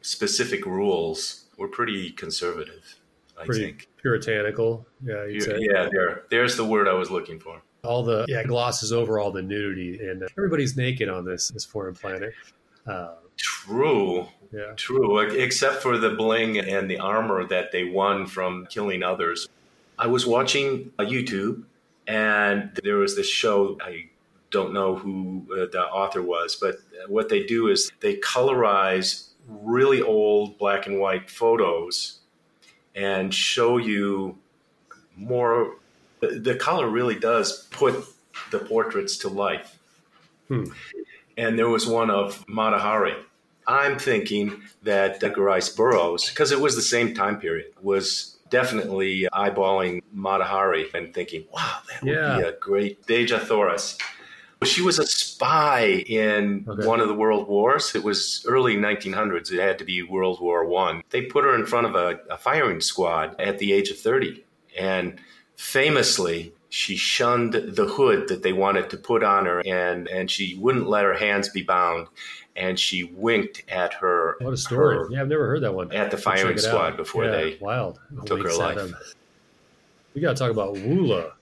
[0.00, 1.44] specific rules.
[1.58, 2.96] We're pretty conservative,
[3.40, 3.88] I Pretty think.
[3.98, 4.84] puritanical.
[5.04, 5.58] Yeah, say.
[5.60, 6.24] Yeah, there.
[6.30, 7.62] There's the word I was looking for.
[7.84, 11.94] All the yeah glosses over all the nudity and everybody's naked on this this foreign
[11.94, 12.32] planet
[12.86, 15.18] uh, True, yeah true.
[15.18, 19.48] Except for the bling and the armor that they won from killing others.
[19.98, 21.64] I was watching uh, YouTube,
[22.06, 23.78] and there was this show.
[23.80, 24.06] I
[24.50, 26.76] don't know who uh, the author was, but
[27.08, 32.20] what they do is they colorize really old black and white photos
[32.94, 34.38] and show you
[35.16, 35.76] more.
[36.22, 38.04] The, color really does put
[38.50, 39.76] the portraits to life.
[40.48, 40.64] Hmm.
[41.36, 43.16] And there was one of Matahari.
[43.66, 49.28] I'm thinking that Edgar Rice Burroughs, because it was the same time period, was definitely
[49.32, 52.38] eyeballing Matahari and thinking, wow, that would Yeah.
[52.38, 53.96] be a great Dejah Thoris.
[54.64, 56.86] She was a spy in Okay.
[56.86, 57.94] one of the world wars.
[57.96, 59.50] It was early 1900s.
[59.50, 61.02] It had to be World War One.
[61.10, 64.44] They put her in front of a, a firing squad at the age of 30.
[64.78, 65.18] And
[65.62, 70.56] famously, she shunned the hood that they wanted to put on her and, and she
[70.58, 72.08] wouldn't let her hands be bound.
[72.56, 75.90] And she winked at her what a story her- yeah i've never heard that one
[75.92, 76.70] at the firing it out.
[76.70, 78.92] squad before Yeah, they wild took her Winks life.
[80.14, 81.32] we gotta talk about woola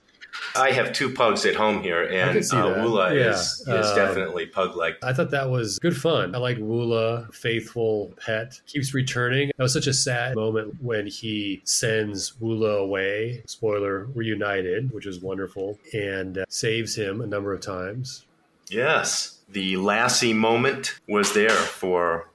[0.55, 2.77] I have two pugs at home here, and can uh, that.
[2.77, 3.31] Woola Yeah.
[3.31, 4.97] is, is Um, definitely pug like.
[5.03, 9.73] i thought that was good fun i like woola faithful pet keeps returning that was
[9.73, 16.37] such a sad moment when he sends woola away spoiler reunited which is wonderful and
[16.39, 18.25] uh, saves him a number of times
[18.69, 22.29] Yes, the Lassie moment was there for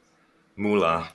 [0.57, 1.09] Mula.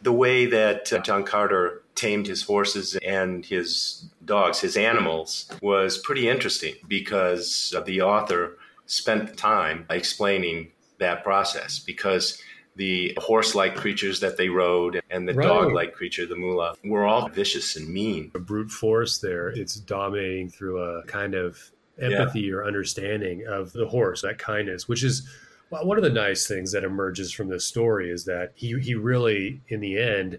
[0.00, 5.98] The way that uh, John Carter tamed his horses and his dogs, his animals, was
[5.98, 8.56] pretty interesting because the author
[8.86, 12.40] spent time explaining that process because
[12.76, 15.46] the horse-like creatures that they rode and the Right.
[15.46, 18.30] dog-like creature, the Mula, were all vicious and mean.
[18.34, 19.48] a brute force there.
[19.48, 25.04] It's dominating through a kind of empathy or understanding of the horse, that kindness, which
[25.04, 25.28] is
[25.70, 28.94] well, one of the nice things that emerges from this story is that he, he
[28.94, 30.38] really, in the end,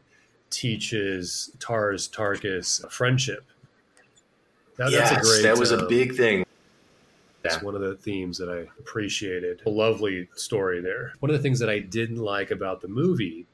[0.52, 3.43] teaches Tars Tarkas friendship.
[4.78, 5.44] That, yes, that's a great.
[5.44, 6.46] that was a um, big thing.
[7.44, 9.62] It's one of the themes that I appreciated.
[9.66, 11.14] A lovely story there.
[11.20, 13.46] One of the things that I didn't like about the movie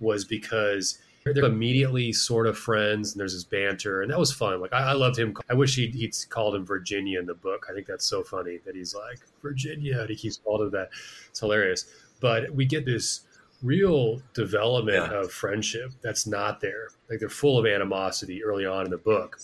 [0.00, 4.60] was because they're immediately sort of friends and there's this banter and that was fun.
[4.60, 5.36] Like I, I loved him.
[5.50, 7.66] I wish he'd, he'd called him Virginia in the book.
[7.68, 10.88] I think that's so funny that he's like Virginia and he keeps calling him that.
[11.28, 11.86] It's hilarious.
[12.20, 13.22] But we get this
[13.62, 15.20] real development Yeah.
[15.20, 16.88] of friendship that's not there.
[17.10, 19.38] Like they're full of animosity early on in the book.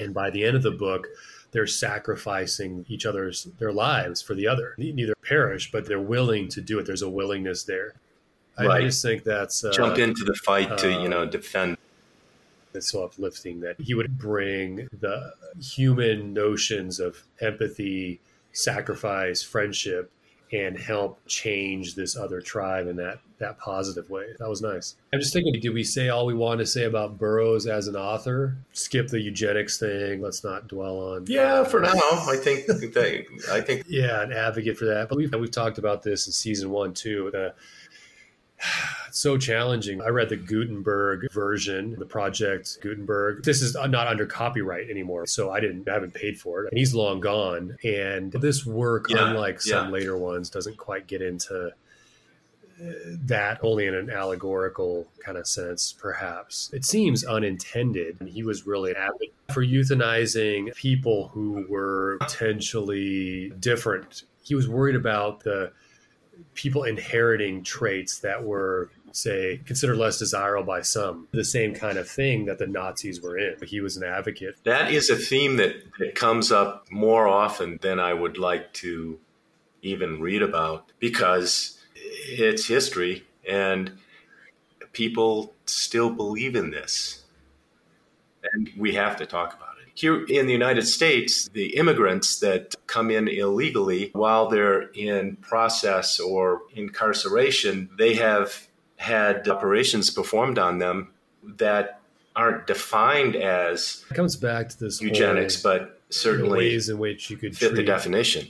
[0.00, 1.06] And by the end of the book,
[1.52, 4.74] they're sacrificing each other's their lives for the other.
[4.78, 6.86] Neither perish, but they're willing to do it.
[6.86, 7.94] There's a willingness there.
[8.56, 11.76] I, I just think that's uh, Jump into the fight to, uh, you know, defend.
[12.74, 18.20] it's so uplifting that he would bring the human notions of empathy,
[18.52, 20.12] sacrifice, friendship,
[20.52, 24.26] and help change this other tribe in that that positive way.
[24.38, 24.96] That was nice.
[25.12, 27.96] I'm just thinking, did we say all we wanted to say about Burroughs as an
[27.96, 28.56] author?
[28.72, 30.20] Skip the eugenics thing.
[30.20, 31.24] Let's not dwell on.
[31.26, 35.08] Yeah, for now, I think that, I think yeah, an advocate for that.
[35.08, 37.30] But we've we've talked about this in season one too.
[37.32, 37.54] The,
[39.08, 40.00] it's so challenging.
[40.02, 43.44] I read the Gutenberg version, the project Gutenberg.
[43.44, 46.72] This is not under copyright anymore, so I didn't I haven't paid for it.
[46.72, 47.76] And he's long gone.
[47.84, 51.72] And this work, Yeah, unlike some later ones, doesn't quite get into
[52.80, 52.92] uh,
[53.24, 56.70] that only in an allegorical kind of sense, perhaps.
[56.72, 58.16] It seems unintended.
[58.20, 64.22] And he was really advocate for euthanizing people who were potentially different.
[64.42, 65.72] He was worried about the
[66.54, 72.08] people inheriting traits that were say considered less desirable by some the same kind of
[72.08, 75.74] thing that the nazis were in he was an advocate that is a theme that,
[75.98, 79.18] that comes up more often than I would like to
[79.82, 83.92] even read about because it's history and
[84.92, 87.24] people still believe in this.
[88.52, 89.69] And we have to talk about.
[90.00, 96.18] Here in the United States, the immigrants that come in illegally while they're in process
[96.18, 102.00] or incarceration, they have had operations performed on them that
[102.36, 107.36] aren't defined as it comes back to this eugenics, but certainly ways in which you
[107.36, 108.48] could fit the definition.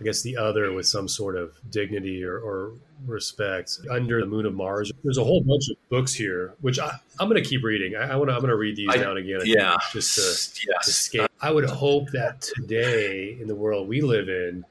[0.00, 2.72] I guess the other with some sort of dignity or, or
[3.06, 3.78] respect.
[3.90, 7.28] Under the Moon of Mars, there's a whole bunch of books here, which I, am
[7.28, 7.96] going to keep reading.
[7.96, 8.34] I, I want to.
[8.34, 9.40] I'm going to read these I, down again.
[9.44, 10.84] yeah, just to, yes.
[10.84, 11.30] to escape.
[11.42, 14.64] I would hope that today, in the world we live in,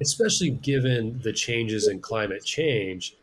[0.00, 3.16] especially given the changes in climate change,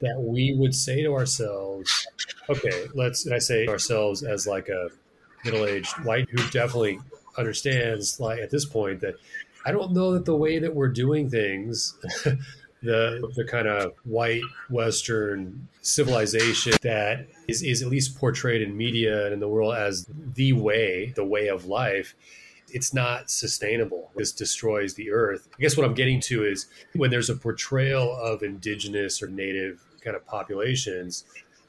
[0.00, 2.06] that we would say to ourselves,
[2.48, 3.28] okay, let's.
[3.28, 4.88] I say ourselves as like a
[5.44, 6.98] middle-aged white who definitely
[7.36, 9.16] understands, like at this point, that
[9.64, 11.94] I don't know that the way that we're doing things,
[12.82, 19.24] the the kind of white Western civilization that is, is at least portrayed in media
[19.24, 22.14] and in the world as the way, the way of life,
[22.68, 24.10] it's not sustainable.
[24.16, 25.48] This destroys the earth.
[25.56, 29.84] I guess what I'm getting to is when there's a portrayal of indigenous or native
[30.02, 31.24] kind of populations,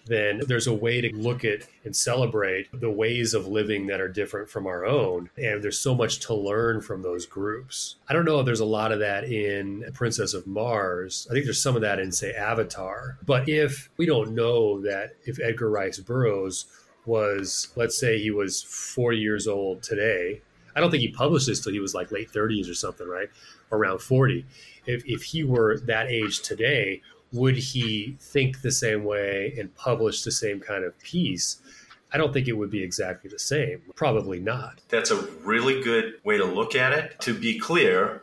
[0.05, 4.07] then there's a way to look at and celebrate the ways of living that are
[4.07, 5.29] different from our own.
[5.37, 7.95] And there's so much to learn from those groups.
[8.07, 11.27] I don't know if there's a lot of that in Princess of Mars.
[11.29, 13.17] I think there's some of that in, say, Avatar.
[13.25, 16.65] But if we don't know that if Edgar Rice Burroughs
[17.05, 20.41] was, let's say he was 40 years old today,
[20.75, 23.29] I don't think he published this till he was like late 30s or something, right?
[23.71, 24.45] Around 40.
[24.85, 27.01] If, if he were that age today,
[27.35, 31.57] would he think the same way and publish the same kind of piece?
[32.11, 33.81] I don't think it would be exactly the same.
[33.95, 34.79] Probably not.
[34.89, 37.19] That's a really good way to look at it.
[37.21, 38.21] To be clear,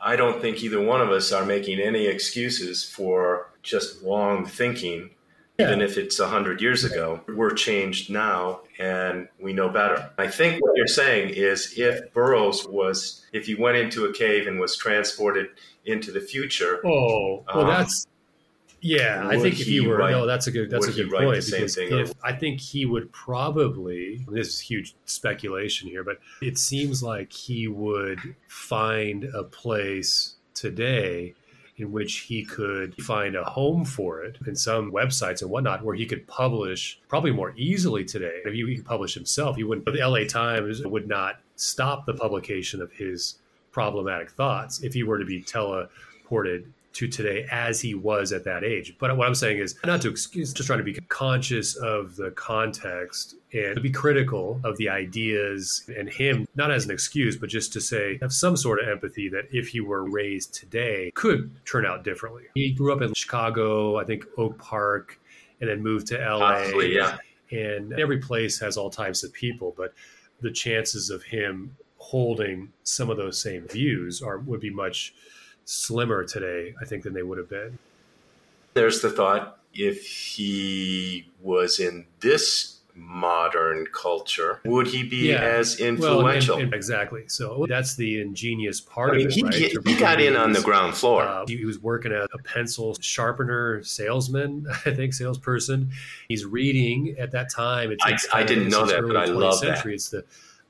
[0.00, 5.10] I don't think either one of us are making any excuses for just wrong thinking,
[5.58, 5.66] yeah.
[5.66, 7.20] even if it's 100 years ago.
[7.28, 10.10] We're changed now and we know better.
[10.18, 14.48] I think what you're saying is if Burroughs was, if he went into a cave
[14.48, 15.50] and was transported
[15.84, 16.80] into the future.
[16.84, 18.06] Oh, well, um, that's
[18.82, 21.44] yeah, I think if he were write, no, that's a good that's a good point
[21.44, 27.02] because if, I think he would probably this is huge speculation here, but it seems
[27.02, 28.18] like he would
[28.48, 31.34] find a place today
[31.76, 35.94] in which he could find a home for it in some websites and whatnot where
[35.94, 38.40] he could publish probably more easily today.
[38.44, 39.86] If he could publish himself, he wouldn't.
[39.86, 43.36] The LA Times would not stop the publication of his
[43.70, 46.64] problematic thoughts if he were to be teleported
[46.94, 48.96] to today as he was at that age.
[48.98, 52.30] But what I'm saying is not to excuse, just trying to be conscious of the
[52.32, 57.48] context and to be critical of the ideas and him, not as an excuse, but
[57.48, 61.50] just to say, have some sort of empathy that if he were raised today could
[61.64, 62.44] turn out differently.
[62.54, 65.18] He grew up in Chicago, I think Oak Park,
[65.60, 66.38] and then moved to LA.
[66.38, 67.18] Possibly, yeah.
[67.50, 69.92] And every place has all types of people, but
[70.40, 75.14] the chances of him holding some of those same views are would be much
[75.64, 77.78] slimmer today, I think, than they would have been.
[78.74, 85.40] There's the thought if he was in this modern culture, would he be yeah.
[85.40, 86.56] as influential?
[86.56, 87.24] Well, and, and exactly.
[87.26, 89.34] So that's the ingenious part I mean, of it.
[89.34, 89.86] He, right?
[89.86, 91.22] he got in on the ground floor.
[91.22, 95.90] Uh, he was working as a pencil sharpener salesman, I think, salesperson.
[96.28, 97.90] He's reading at that time.
[97.90, 99.92] It's, it's I, I didn't know that, but I love century.
[99.92, 99.94] that.
[99.94, 100.24] It's the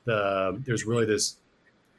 [0.05, 1.37] the there's really this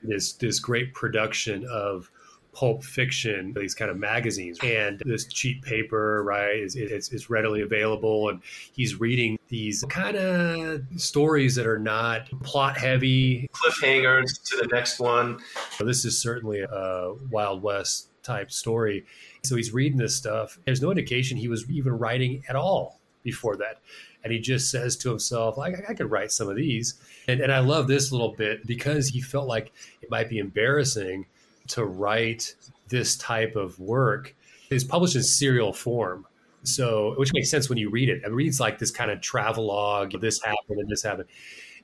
[0.03, 2.11] this this great production of
[2.55, 7.63] pulp fiction, these kind of magazines, and this cheap paper, right, is, is, is readily
[7.63, 8.29] available.
[8.29, 8.41] And
[8.73, 15.01] he's reading these kind of stories that are not plot heavy, cliffhangers to the next
[15.01, 15.39] one.
[15.81, 19.05] This is certainly a Wild West type story.
[19.43, 20.59] So he's reading this stuff.
[20.65, 23.81] There's no indication he was even writing at all before that.
[24.23, 26.95] And he just says to himself, I, I could write some of these.
[27.29, 31.27] And, and I love this little bit because he felt like it might be embarrassing
[31.69, 32.55] to write
[32.89, 34.35] this type of work
[34.71, 36.27] is published in serial form.
[36.62, 38.23] So, which makes sense when you read it.
[38.25, 40.19] It reads like this kind of travelogue.
[40.21, 41.29] This happened and this happened,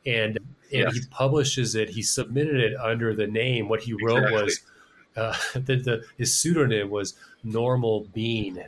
[0.07, 0.39] and
[0.73, 0.95] and yes.
[0.95, 1.91] he publishes it.
[1.91, 3.69] He submitted it under the name.
[3.69, 4.43] What he wrote exactly.
[4.43, 4.61] was
[5.17, 7.15] uh, the, the his pseudonym was
[7.45, 8.65] Normal Bean.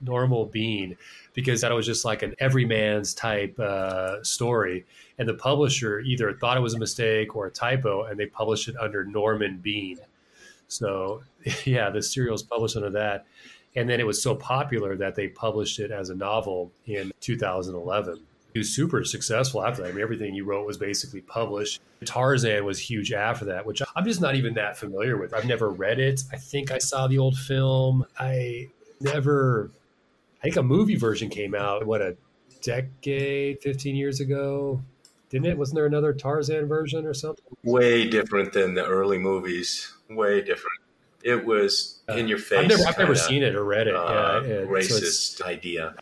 [0.00, 0.96] Normal Bean,
[1.34, 4.84] because that was just like an everyman's type uh, story.
[5.18, 8.68] And the publisher either thought it was a mistake or a typo, and they published
[8.68, 9.98] it under Norman Bean.
[10.68, 11.22] So,
[11.64, 13.26] yeah, the serial is published under that.
[13.76, 18.20] And then it was so popular that they published it as a novel in 2011.
[18.52, 19.88] He was super successful after that.
[19.88, 21.80] I mean, everything he wrote was basically published.
[22.04, 25.34] Tarzan was huge after that, which I'm just not even that familiar with.
[25.34, 26.22] I've never read it.
[26.32, 28.06] I think I saw the old film.
[28.16, 28.68] I
[29.00, 29.72] never,
[30.38, 32.16] I think a movie version came out, what, a
[32.62, 34.80] decade, 15 years ago?
[35.30, 35.58] Didn't it?
[35.58, 37.44] Wasn't there another Tarzan version or something?
[37.62, 39.92] Way different than the early movies.
[40.10, 40.80] Way different.
[41.22, 42.58] It was in your face.
[42.58, 43.94] I've never, I've never seen it or read it.
[43.94, 44.54] Uh, yeah, yeah.
[44.60, 45.94] racist so idea.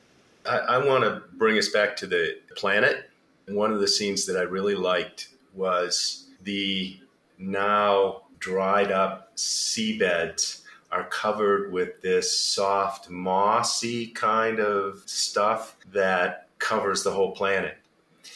[0.45, 3.09] I, I want to bring us back to the planet.
[3.49, 6.99] One of the scenes that I really liked was the
[7.39, 17.03] now dried up seabeds are covered with this soft, mossy kind of stuff that covers
[17.03, 17.79] the whole planet.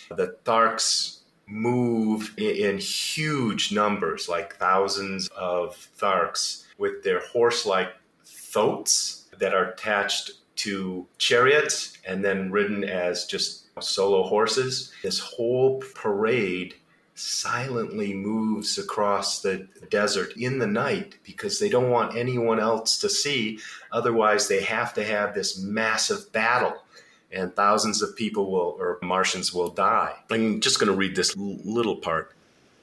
[0.08, 7.90] The Tharks move in huge numbers, like thousands of Tharks, with their horse like
[8.24, 14.92] thoats that are attached to chariots and then ridden as just solo horses.
[15.02, 16.74] This whole parade
[17.14, 23.08] silently moves across the desert in the night because they don't want anyone else to
[23.08, 23.58] see.
[23.92, 26.82] Otherwise, they have to have this massive battle
[27.32, 30.14] and thousands of people will, or Martians will die.
[30.30, 32.32] I'm just going to read this little part.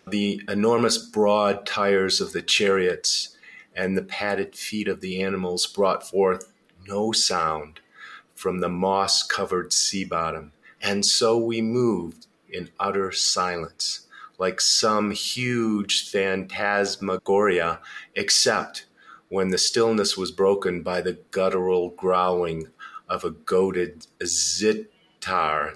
[0.08, 3.38] The enormous broad tires of the chariots
[3.76, 6.52] and the padded feet of the animals brought forth
[6.88, 7.80] no sound
[8.36, 10.52] from the moss covered sea bottom.
[10.82, 17.80] And so we moved in utter silence, like some huge phantasmagoria,
[18.16, 18.86] except
[19.30, 22.68] when the stillness was broken by the guttural growling
[23.10, 25.76] of a goaded zitidar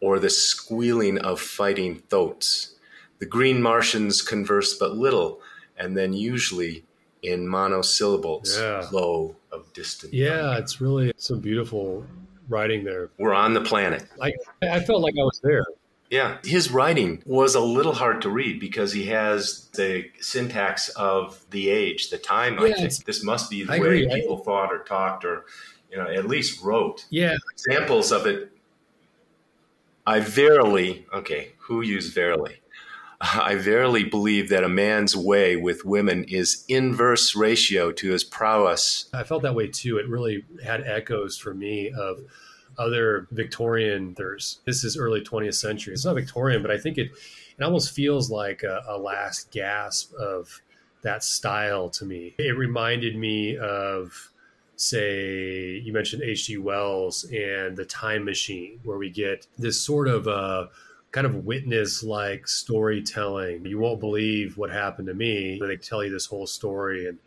[0.00, 2.74] or the squealing of fighting thoats.
[3.18, 5.40] The green Martians converse but little,
[5.76, 6.84] and then usually
[7.22, 8.88] in monosyllables, yeah.
[8.90, 10.12] low of distant.
[10.12, 10.60] Yeah, thunder.
[10.60, 12.04] it's really some beautiful
[12.48, 13.10] writing there.
[13.18, 14.04] We're on the planet.
[14.20, 15.64] I I felt like I was there.
[16.10, 21.42] Yeah, his writing was a little hard to read because he has the syntax of
[21.50, 22.58] the age, the time.
[22.58, 24.10] I think this must be the I way agree.
[24.10, 25.46] I- people thought or talked, or
[25.92, 27.04] you know, at least wrote.
[27.10, 28.50] Yeah, Examples of it.
[30.06, 32.56] I verily, okay, who used verily?
[33.20, 39.08] I verily believe that a man's way with women is inverse ratio to his prowess.
[39.12, 39.98] I felt that way too.
[39.98, 42.20] It really had echoes for me of
[42.78, 45.92] other Victorian There's This is early 20th century.
[45.92, 47.10] It's not Victorian, but I think it
[47.58, 50.62] it almost feels like a, a last gasp of
[51.02, 52.34] that style to me.
[52.38, 54.31] It reminded me of
[54.82, 56.58] say you mentioned H.G.
[56.58, 60.66] Wells and the Time Machine, where we get this sort of uh,
[61.12, 63.64] kind of witness like storytelling.
[63.64, 65.60] You won't believe what happened to me.
[65.64, 67.18] They tell you this whole story, and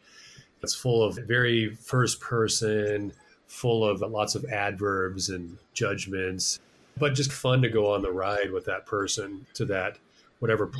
[0.61, 3.13] it's full of very first person,
[3.47, 6.59] full of lots of adverbs and judgments,
[6.97, 9.97] but just fun to go on the ride with that person to that
[10.39, 10.71] whatever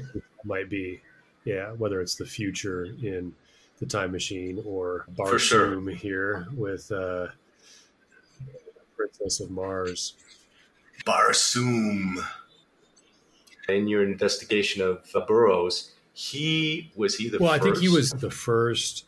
[0.43, 1.01] might be.
[1.43, 3.31] Yeah, whether it's the future in
[3.79, 5.75] the time machine or For sure.
[5.75, 7.27] Barsoom here with uh,
[8.95, 10.13] Princess of Mars.
[11.05, 12.15] Barsoom.
[13.67, 17.61] In your investigation of uh, Burroughs, he was he the well, first?
[17.61, 19.05] I think he was the first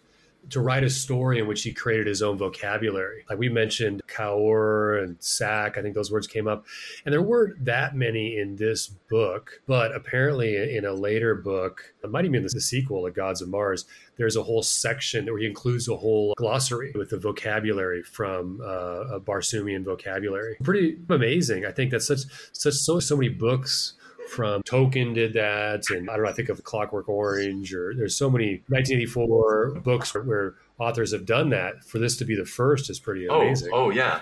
[0.50, 3.26] to write a story in which he created his own vocabulary.
[3.30, 6.66] Like we mentioned Kaor and Sak, I think those words came up.
[7.06, 12.10] And there weren't that many in this book, but apparently in a later book, it
[12.10, 13.86] might even be the sequel, The Gods of Mars,
[14.18, 19.16] there's a whole section where he includes a whole glossary with the vocabulary from uh,
[19.16, 20.58] a Barsoomian vocabulary.
[20.64, 21.66] Pretty amazing.
[21.66, 22.22] I think that's such
[22.52, 23.94] such so so many books
[24.28, 26.30] from Tolkien did that, and I don't know.
[26.30, 31.50] I think of Clockwork Orange, or there's so many 1984 books where authors have done
[31.50, 31.84] that.
[31.84, 33.70] For this to be the first is pretty Oh, amazing.
[33.74, 34.22] oh yeah.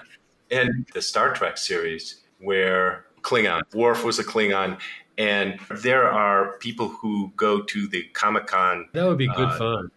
[0.51, 4.79] And the Star Trek series where Klingon, Worf was a Klingon,
[5.17, 9.57] and there are people who go to the Comic Con That would be good Uh,
[9.57, 9.91] fun.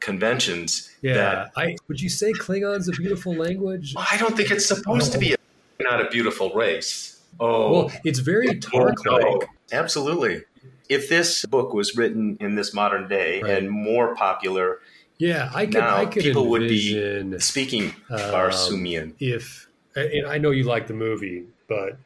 [0.00, 3.94] conventions Yeah, that I would you say Klingon's a beautiful language?
[3.96, 5.36] I don't think it's supposed to be a,
[5.80, 7.15] not a beautiful race.
[7.40, 9.22] Oh, Well, it's very Tark-like.
[9.22, 9.40] no.
[9.72, 10.42] absolutely.
[10.88, 13.58] If this book was written in this modern day Right.
[13.58, 14.78] and more popular,
[15.18, 15.74] Yeah, I could.
[15.74, 20.62] Now I could people would be- envision speaking Um, Barsoomian, if and I know you
[20.64, 21.96] like the movie, but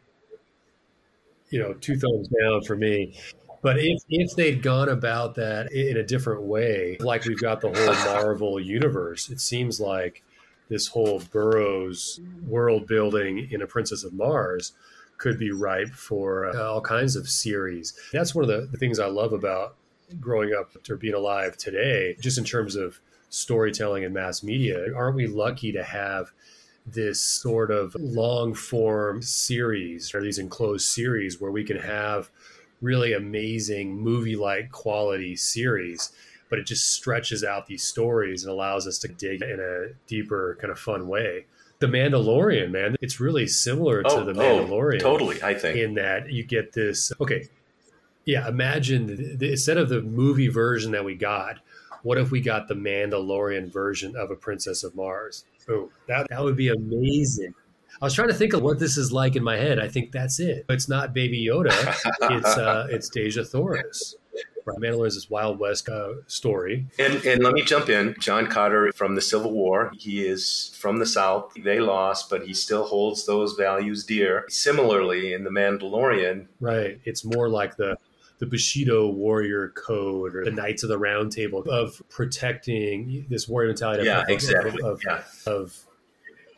[1.50, 3.14] you know, two thumbs down for me.
[3.62, 7.68] But if if they'd gone about that in a different way, like we've got the
[7.68, 10.22] whole Marvel universe, it seems like
[10.68, 14.72] this whole Burroughs world building in a Princess of Mars
[15.20, 17.92] could be ripe for uh, all kinds of series.
[18.12, 19.76] That's one of the, the things I love about
[20.18, 22.98] growing up or being alive today, just in terms of
[23.28, 24.92] storytelling and mass media.
[24.96, 26.32] Aren't we lucky to have
[26.86, 32.30] this sort of long form series or these enclosed series where we can have
[32.80, 36.12] really amazing movie like quality series?
[36.48, 40.56] But it just stretches out these stories and allows us to dig in a deeper,
[40.60, 41.44] kind of fun way.
[41.80, 45.42] The Mandalorian, man, it's really similar to oh, the oh, Mandalorian totally.
[45.42, 47.48] I think in that you get this okay
[48.24, 51.58] Yeah, imagine the, the, instead of the movie version that we got,
[52.02, 55.44] what if we got the Mandalorian version of a Princess of Mars?
[55.68, 57.54] Oh, that that would be amazing.
[58.00, 59.78] I was trying to think of what this is like in my head.
[59.78, 60.64] I think that's it.
[60.68, 61.70] It's not Baby Yoda.
[62.30, 64.16] it's uh, it's Dejah Thoris.
[64.66, 66.86] Mandalorian this Wild West uh, story.
[66.98, 68.14] And and let me jump in.
[68.18, 69.92] John Carter from the Civil War.
[69.98, 71.52] He is from the South.
[71.54, 74.44] They lost, but he still holds those values dear.
[74.48, 77.00] Similarly, in the Mandalorian, right?
[77.04, 77.96] It's more like the
[78.38, 83.68] the Bushido warrior code or the Knights of the Round Table of protecting this warrior
[83.68, 84.04] mentality.
[84.04, 84.82] Yeah, of, exactly.
[84.82, 85.22] Of, yeah.
[85.46, 85.78] of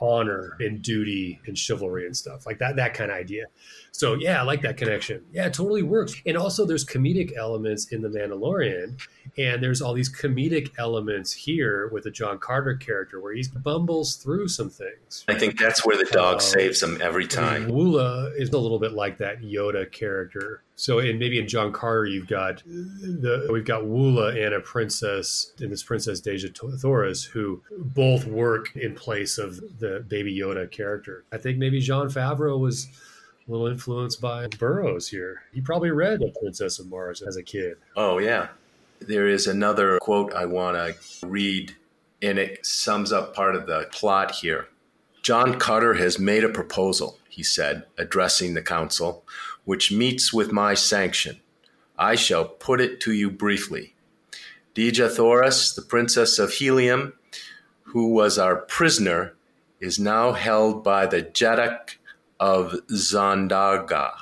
[0.02, 3.44] honor and duty and chivalry and stuff like that that kind of idea.
[3.92, 5.24] So yeah i like that connection.
[5.32, 6.14] Yeah it totally works.
[6.26, 9.00] And also there's comedic elements in the mandalorian
[9.38, 14.16] and there's all these comedic elements here with the john carter character where he bumbles
[14.16, 15.24] through some things.
[15.28, 17.70] I think that's where the dog um, saves him every time.
[17.70, 22.06] Woola is a little bit like that yoda character so in maybe in John Carter,
[22.06, 27.62] you've got the we've got Woola and a princess, and this princess Dejah Thoris, who
[27.78, 31.24] both work in place of the Baby Yoda character.
[31.32, 32.88] I think maybe Jon Favreau was
[33.46, 35.42] a little influenced by Burroughs here.
[35.52, 37.76] He probably read The Princess of Mars as a kid.
[37.96, 38.48] Oh yeah,
[39.00, 41.76] there is another quote I want to read,
[42.22, 44.68] and it sums up part of the plot here.
[45.22, 49.24] John Carter has made a proposal, he said, addressing the council
[49.64, 51.40] which meets with my sanction.
[51.98, 53.94] I shall put it to you briefly.
[54.74, 57.12] Dejah Thoris, the princess of Helium,
[57.82, 59.34] who was our prisoner,
[59.80, 61.98] is now held by the Jeddak
[62.40, 64.12] of Zodanga,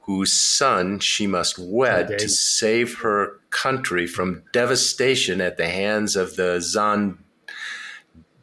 [0.00, 2.16] whose son she must wed okay.
[2.16, 6.58] to save her country from devastation at the hands of the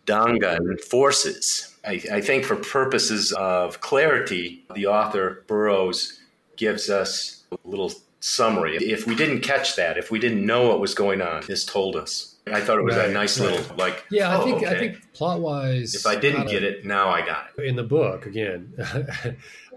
[0.07, 1.75] Zodangan forces.
[1.86, 6.21] I, I think, for purposes of clarity, the author Burroughs
[6.58, 8.78] gives us a little summary.
[8.78, 11.95] If we didn't catch that, if we didn't know what was going on, this told
[11.95, 12.36] us.
[12.47, 14.06] I thought it was right, a nice little like.
[14.12, 14.68] Yeah, oh, I think okay.
[14.68, 15.95] I think plot wise.
[15.95, 17.66] If I didn't get it, now I got it.
[17.66, 18.74] In the book, again,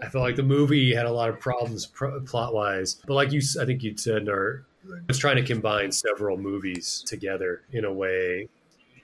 [0.01, 3.41] I felt like the movie had a lot of problems plot wise, but like you,
[3.61, 4.65] I think you said, or
[5.07, 8.49] was trying to combine several movies together in a way.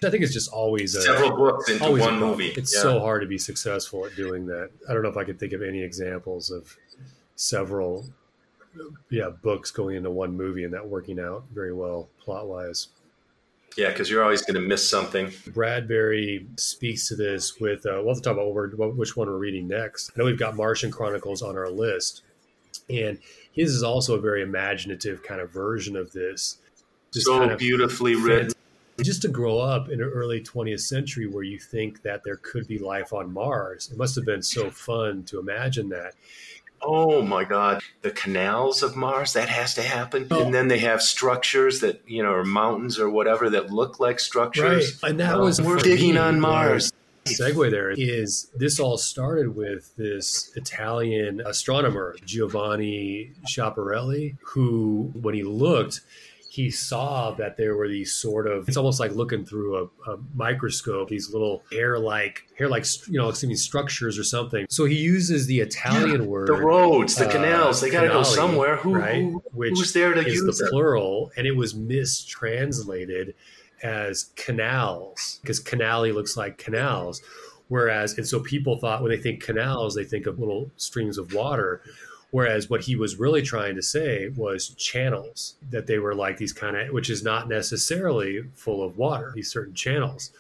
[0.03, 2.49] I think it's just always a, several books into one movie.
[2.49, 2.81] It's yeah.
[2.81, 4.71] so hard to be successful at doing that.
[4.89, 6.75] I don't know if I could think of any examples of
[7.35, 8.05] several
[9.09, 12.87] yeah books going into one movie and that working out very well plot wise
[13.77, 15.31] yeah because you're always going to miss something.
[15.47, 19.67] Bradbury speaks to this with uh, we'll have to talk about which one we're reading
[19.67, 20.11] next.
[20.11, 22.23] I know we've got martian chronicles on our list
[22.89, 23.19] and
[23.51, 26.57] his is also a very imaginative kind of version of this.
[27.13, 28.51] Just so kind of beautifully written.
[29.01, 32.67] Just to grow up in an early 20th century where you think that there could
[32.67, 36.13] be life on mars it must have been so fun to imagine that
[36.85, 37.81] Oh my God.
[38.01, 40.27] The canals of Mars, that has to happen.
[40.29, 40.43] Oh.
[40.43, 44.19] And then they have structures that, you know, or mountains or whatever that look like
[44.19, 44.99] structures.
[45.01, 45.11] Right.
[45.11, 45.61] And that oh, was.
[45.61, 46.91] We're digging me, on Mars.
[47.25, 55.43] segue there is this all started with this Italian astronomer, Giovanni Schiaparelli, who, when he
[55.43, 56.01] looked,
[56.53, 60.19] he saw that there were these sort of it's almost like looking through a, a
[60.35, 64.67] microscope these little hair like hair like you know assuming structures or something.
[64.69, 68.09] So he uses the italian yeah, word the roads the uh, canals they got to
[68.09, 68.75] go somewhere.
[68.75, 69.23] Who, right?
[69.23, 73.33] who, which who's there to is use the plural and it was mistranslated
[73.81, 77.23] as canals because canali looks like canals.
[77.67, 81.33] Whereas and so people thought when they think canals they think of little streams of
[81.33, 81.81] water
[82.33, 86.51] Whereas what he was really trying to say was channels, that they were like these
[86.51, 90.31] kind of, which is not necessarily full of water, these certain channels.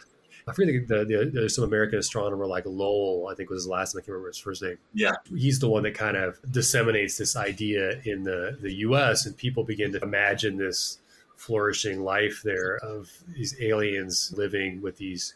[0.47, 3.93] I forget the, the, there's some American astronomer like Lowell, I think was his last
[3.93, 3.99] name.
[3.99, 4.79] I can't remember his first name.
[4.95, 5.11] Yeah.
[5.37, 9.63] He's the one that kind of disseminates this idea in the, the US and people
[9.63, 10.97] begin to imagine this
[11.35, 15.35] flourishing life there of these aliens living with these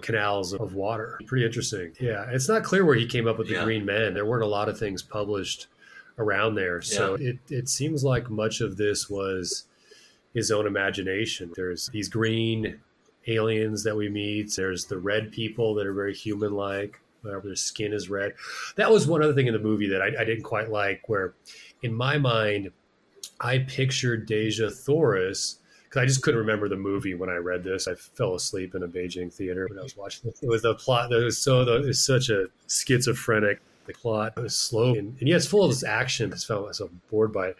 [0.00, 1.18] canals of water.
[1.26, 1.90] Pretty interesting.
[1.98, 2.30] Yeah.
[2.30, 3.64] It's not clear where he came up with the yeah.
[3.64, 4.14] green men.
[4.14, 5.66] There weren't a lot of things published
[6.18, 6.82] around there.
[6.82, 7.30] So yeah.
[7.30, 9.64] it, it seems like much of this was
[10.34, 11.52] his own imagination.
[11.54, 12.80] There's these green
[13.26, 17.56] aliens that we meet, there's the red people that are very human like, Whatever their
[17.56, 18.34] skin is red.
[18.76, 21.34] That was one other thing in the movie that I, I didn't quite like, where
[21.82, 22.70] in my mind,
[23.40, 27.88] I pictured Dejah Thoris because I just couldn't remember the movie when I read this.
[27.88, 30.38] I fell asleep in a Beijing theater when I was watching it.
[30.42, 34.54] It was the plot that was so it was such a schizophrenic the plot was
[34.54, 36.30] slow and, and yeah, it's full of this action.
[36.30, 37.56] I just found myself bored by it.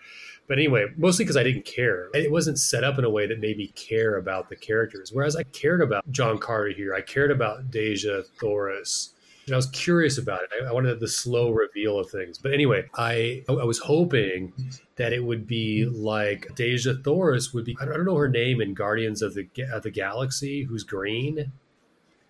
[0.47, 2.09] But anyway, mostly because I didn't care.
[2.15, 5.13] It wasn't set up in a way that made me care about the characters.
[5.13, 6.95] Whereas I cared about John Carter here.
[6.95, 9.13] I cared about Dejah Thoris.
[9.45, 10.51] And I was curious about it.
[10.63, 12.39] I, I wanted the slow reveal of things.
[12.39, 14.53] But anyway, I I was hoping
[14.97, 17.77] that it would be like Dejah Thoris would be.
[17.81, 20.85] I don't, I don't know her name in Guardians of the of the Galaxy, who's
[20.85, 21.53] green.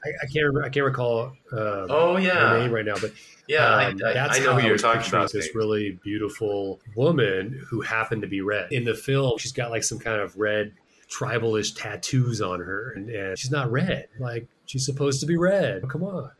[0.05, 0.65] I, I can't remember.
[0.65, 1.33] I can't recall.
[1.53, 3.13] Um, oh yeah, her name right now, but
[3.49, 3.75] yeah, um,
[4.05, 5.33] I, I, that's I know how who you're talking about.
[5.33, 9.39] This really beautiful woman who happened to be red in the film.
[9.39, 10.73] She's got like some kind of red
[11.11, 14.07] tribalish tattoos on her, and, and she's not red.
[14.21, 15.89] Like she's supposed to be red.
[15.89, 16.31] Come on.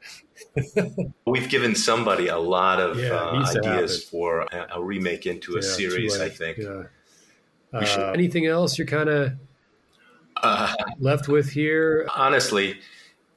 [1.27, 5.57] We've given somebody a lot of Yeah, uh, ideas for a, a remake into a
[5.57, 6.21] Yeah, series.
[6.21, 6.59] I think.
[6.59, 6.85] Yeah.
[7.73, 9.33] We should- Uh, anything else you're kind of
[10.43, 12.07] Uh, left with here?
[12.15, 12.79] honestly,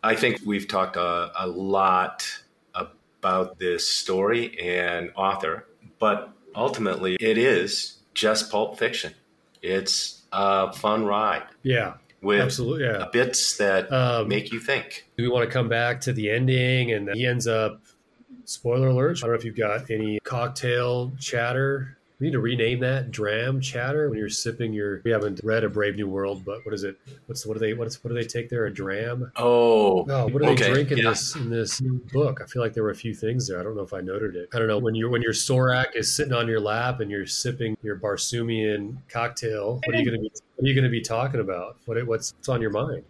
[0.03, 2.27] I think we've talked a, a lot
[2.73, 5.67] about this story and author,
[5.99, 9.13] but ultimately, it is just pulp fiction.
[9.61, 11.93] It's a fun ride Yeah,
[12.23, 12.85] with absolutely.
[12.85, 13.05] Yeah.
[13.13, 15.07] bits that Um, make you think.
[15.17, 16.91] do we want to come back to the ending?
[16.93, 17.79] And he ends up.
[18.45, 19.19] Spoiler alert!
[19.19, 21.97] I don't know if you've got any cocktail chatter.
[22.21, 25.01] We need to rename that dram chatter when you're sipping your.
[25.03, 26.95] We haven't read a Brave New World, but what is it?
[27.25, 27.73] What's what do they?
[27.73, 28.67] What's what do they take there?
[28.67, 29.31] A dram?
[29.37, 31.09] Oh, Oh, what do they Okay, drink in yeah.
[31.09, 31.81] this in this
[32.13, 32.39] book?
[32.39, 33.59] I feel like there were a few things there.
[33.59, 34.49] I don't know if I noted it.
[34.53, 37.25] I don't know when you when your Sorak is sitting on your lap and you're
[37.25, 39.81] sipping your Barsoomian cocktail.
[39.83, 40.31] What are you going to be?
[40.57, 41.77] What are you going to be talking about?
[41.85, 43.03] What what's, what's on your mind?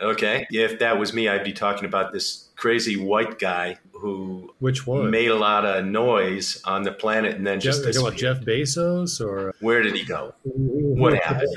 [0.00, 0.46] okay.
[0.50, 5.10] If that was me, I'd be talking about this crazy white guy who Which one?
[5.10, 8.18] made a lot of noise on the planet and then Jeff, just are you about.
[8.18, 10.34] Jeff Bezos or Where did he go?
[10.44, 11.54] What happened?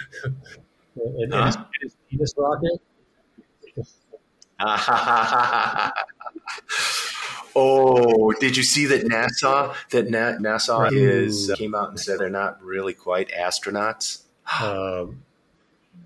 [0.96, 1.46] And, Huh?
[1.46, 2.82] his, and his penis rocket?
[7.56, 10.94] oh, did you see that NASA that Na- NASA Right.
[10.94, 14.24] is came out and said they're not really quite astronauts?
[14.62, 15.24] Um,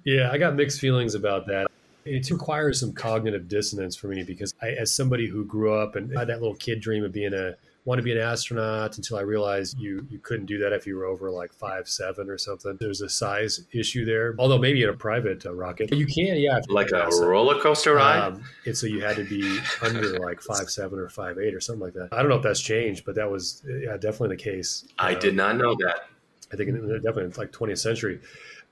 [0.03, 1.67] yeah, I got mixed feelings about that.
[2.05, 6.15] It requires some cognitive dissonance for me because I, as somebody who grew up and
[6.15, 9.21] had that little kid dream of being a want to be an astronaut until I
[9.21, 12.77] realized you you couldn't do that if you were over like five seven or something.
[12.79, 14.35] There's a size issue there.
[14.39, 17.27] Although maybe in a private uh, rocket you can, yeah, Like a NASA.
[17.27, 18.19] roller coaster ride?
[18.19, 21.59] Um, and so you had to be under like five seven or five eight or
[21.61, 22.09] something like that.
[22.11, 24.85] I don't know if that's changed, but that was yeah, definitely the case.
[24.97, 26.07] I Uh, did not know that.
[26.53, 28.19] I think definitely in like 20th century.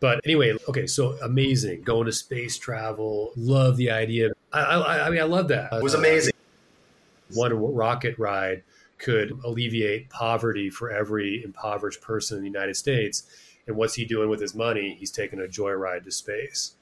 [0.04, 3.32] But anyway, okay, so amazing going to space travel.
[3.38, 4.32] Love the idea.
[4.52, 5.72] I, I, I mean, I love that.
[5.72, 6.34] It was amazing.
[7.34, 8.64] One rocket ride
[8.98, 13.24] could alleviate poverty for every impoverished person in the United States.
[13.66, 14.98] And what's he doing with his money?
[15.00, 16.74] He's taking a joyride to space.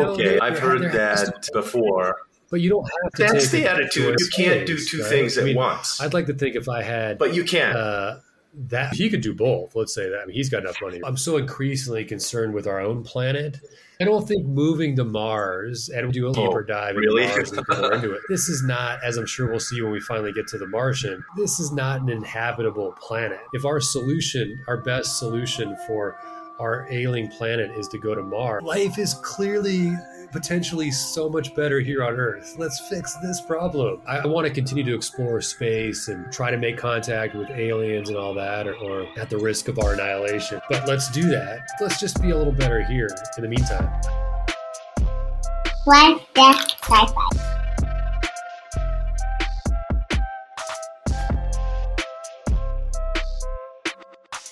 [0.00, 2.16] Okay, There- I've heard there to- that before.
[2.50, 3.22] But you don't have to.
[3.32, 4.16] That's take the attitude.
[4.18, 5.08] You can't do two right?
[5.08, 6.00] things I at mean, once.
[6.00, 7.76] I'd like to think if I had But you can't.
[7.76, 8.16] uh,
[8.56, 9.76] that he could do both.
[9.76, 10.20] Let's say that.
[10.22, 11.00] I mean, he's got enough money.
[11.04, 13.60] I'm so increasingly concerned with our own planet.
[14.00, 17.28] I don't think moving to Mars and do a deeper oh, dive into Oh.
[17.28, 17.60] Mars and
[17.94, 18.20] into it.
[18.28, 21.24] This is not, as I'm sure we'll see when we finally get to the Martian.
[21.36, 23.40] This is not an inhabitable planet.
[23.52, 26.16] If our solution, our best solution for
[26.58, 29.92] our ailing planet is to go to Mars, life is clearly
[30.32, 32.56] potentially so much better here on Earth.
[32.58, 34.02] Let's fix this problem.
[34.06, 38.18] I, want to continue to explore space and try to make contact with aliens and
[38.18, 40.60] all that, or, or at the risk of our annihilation.
[40.68, 41.60] But let's do that.
[41.80, 43.90] Let's just be a little better here in the meantime.
[45.84, 47.55] One Death Sci-Fi.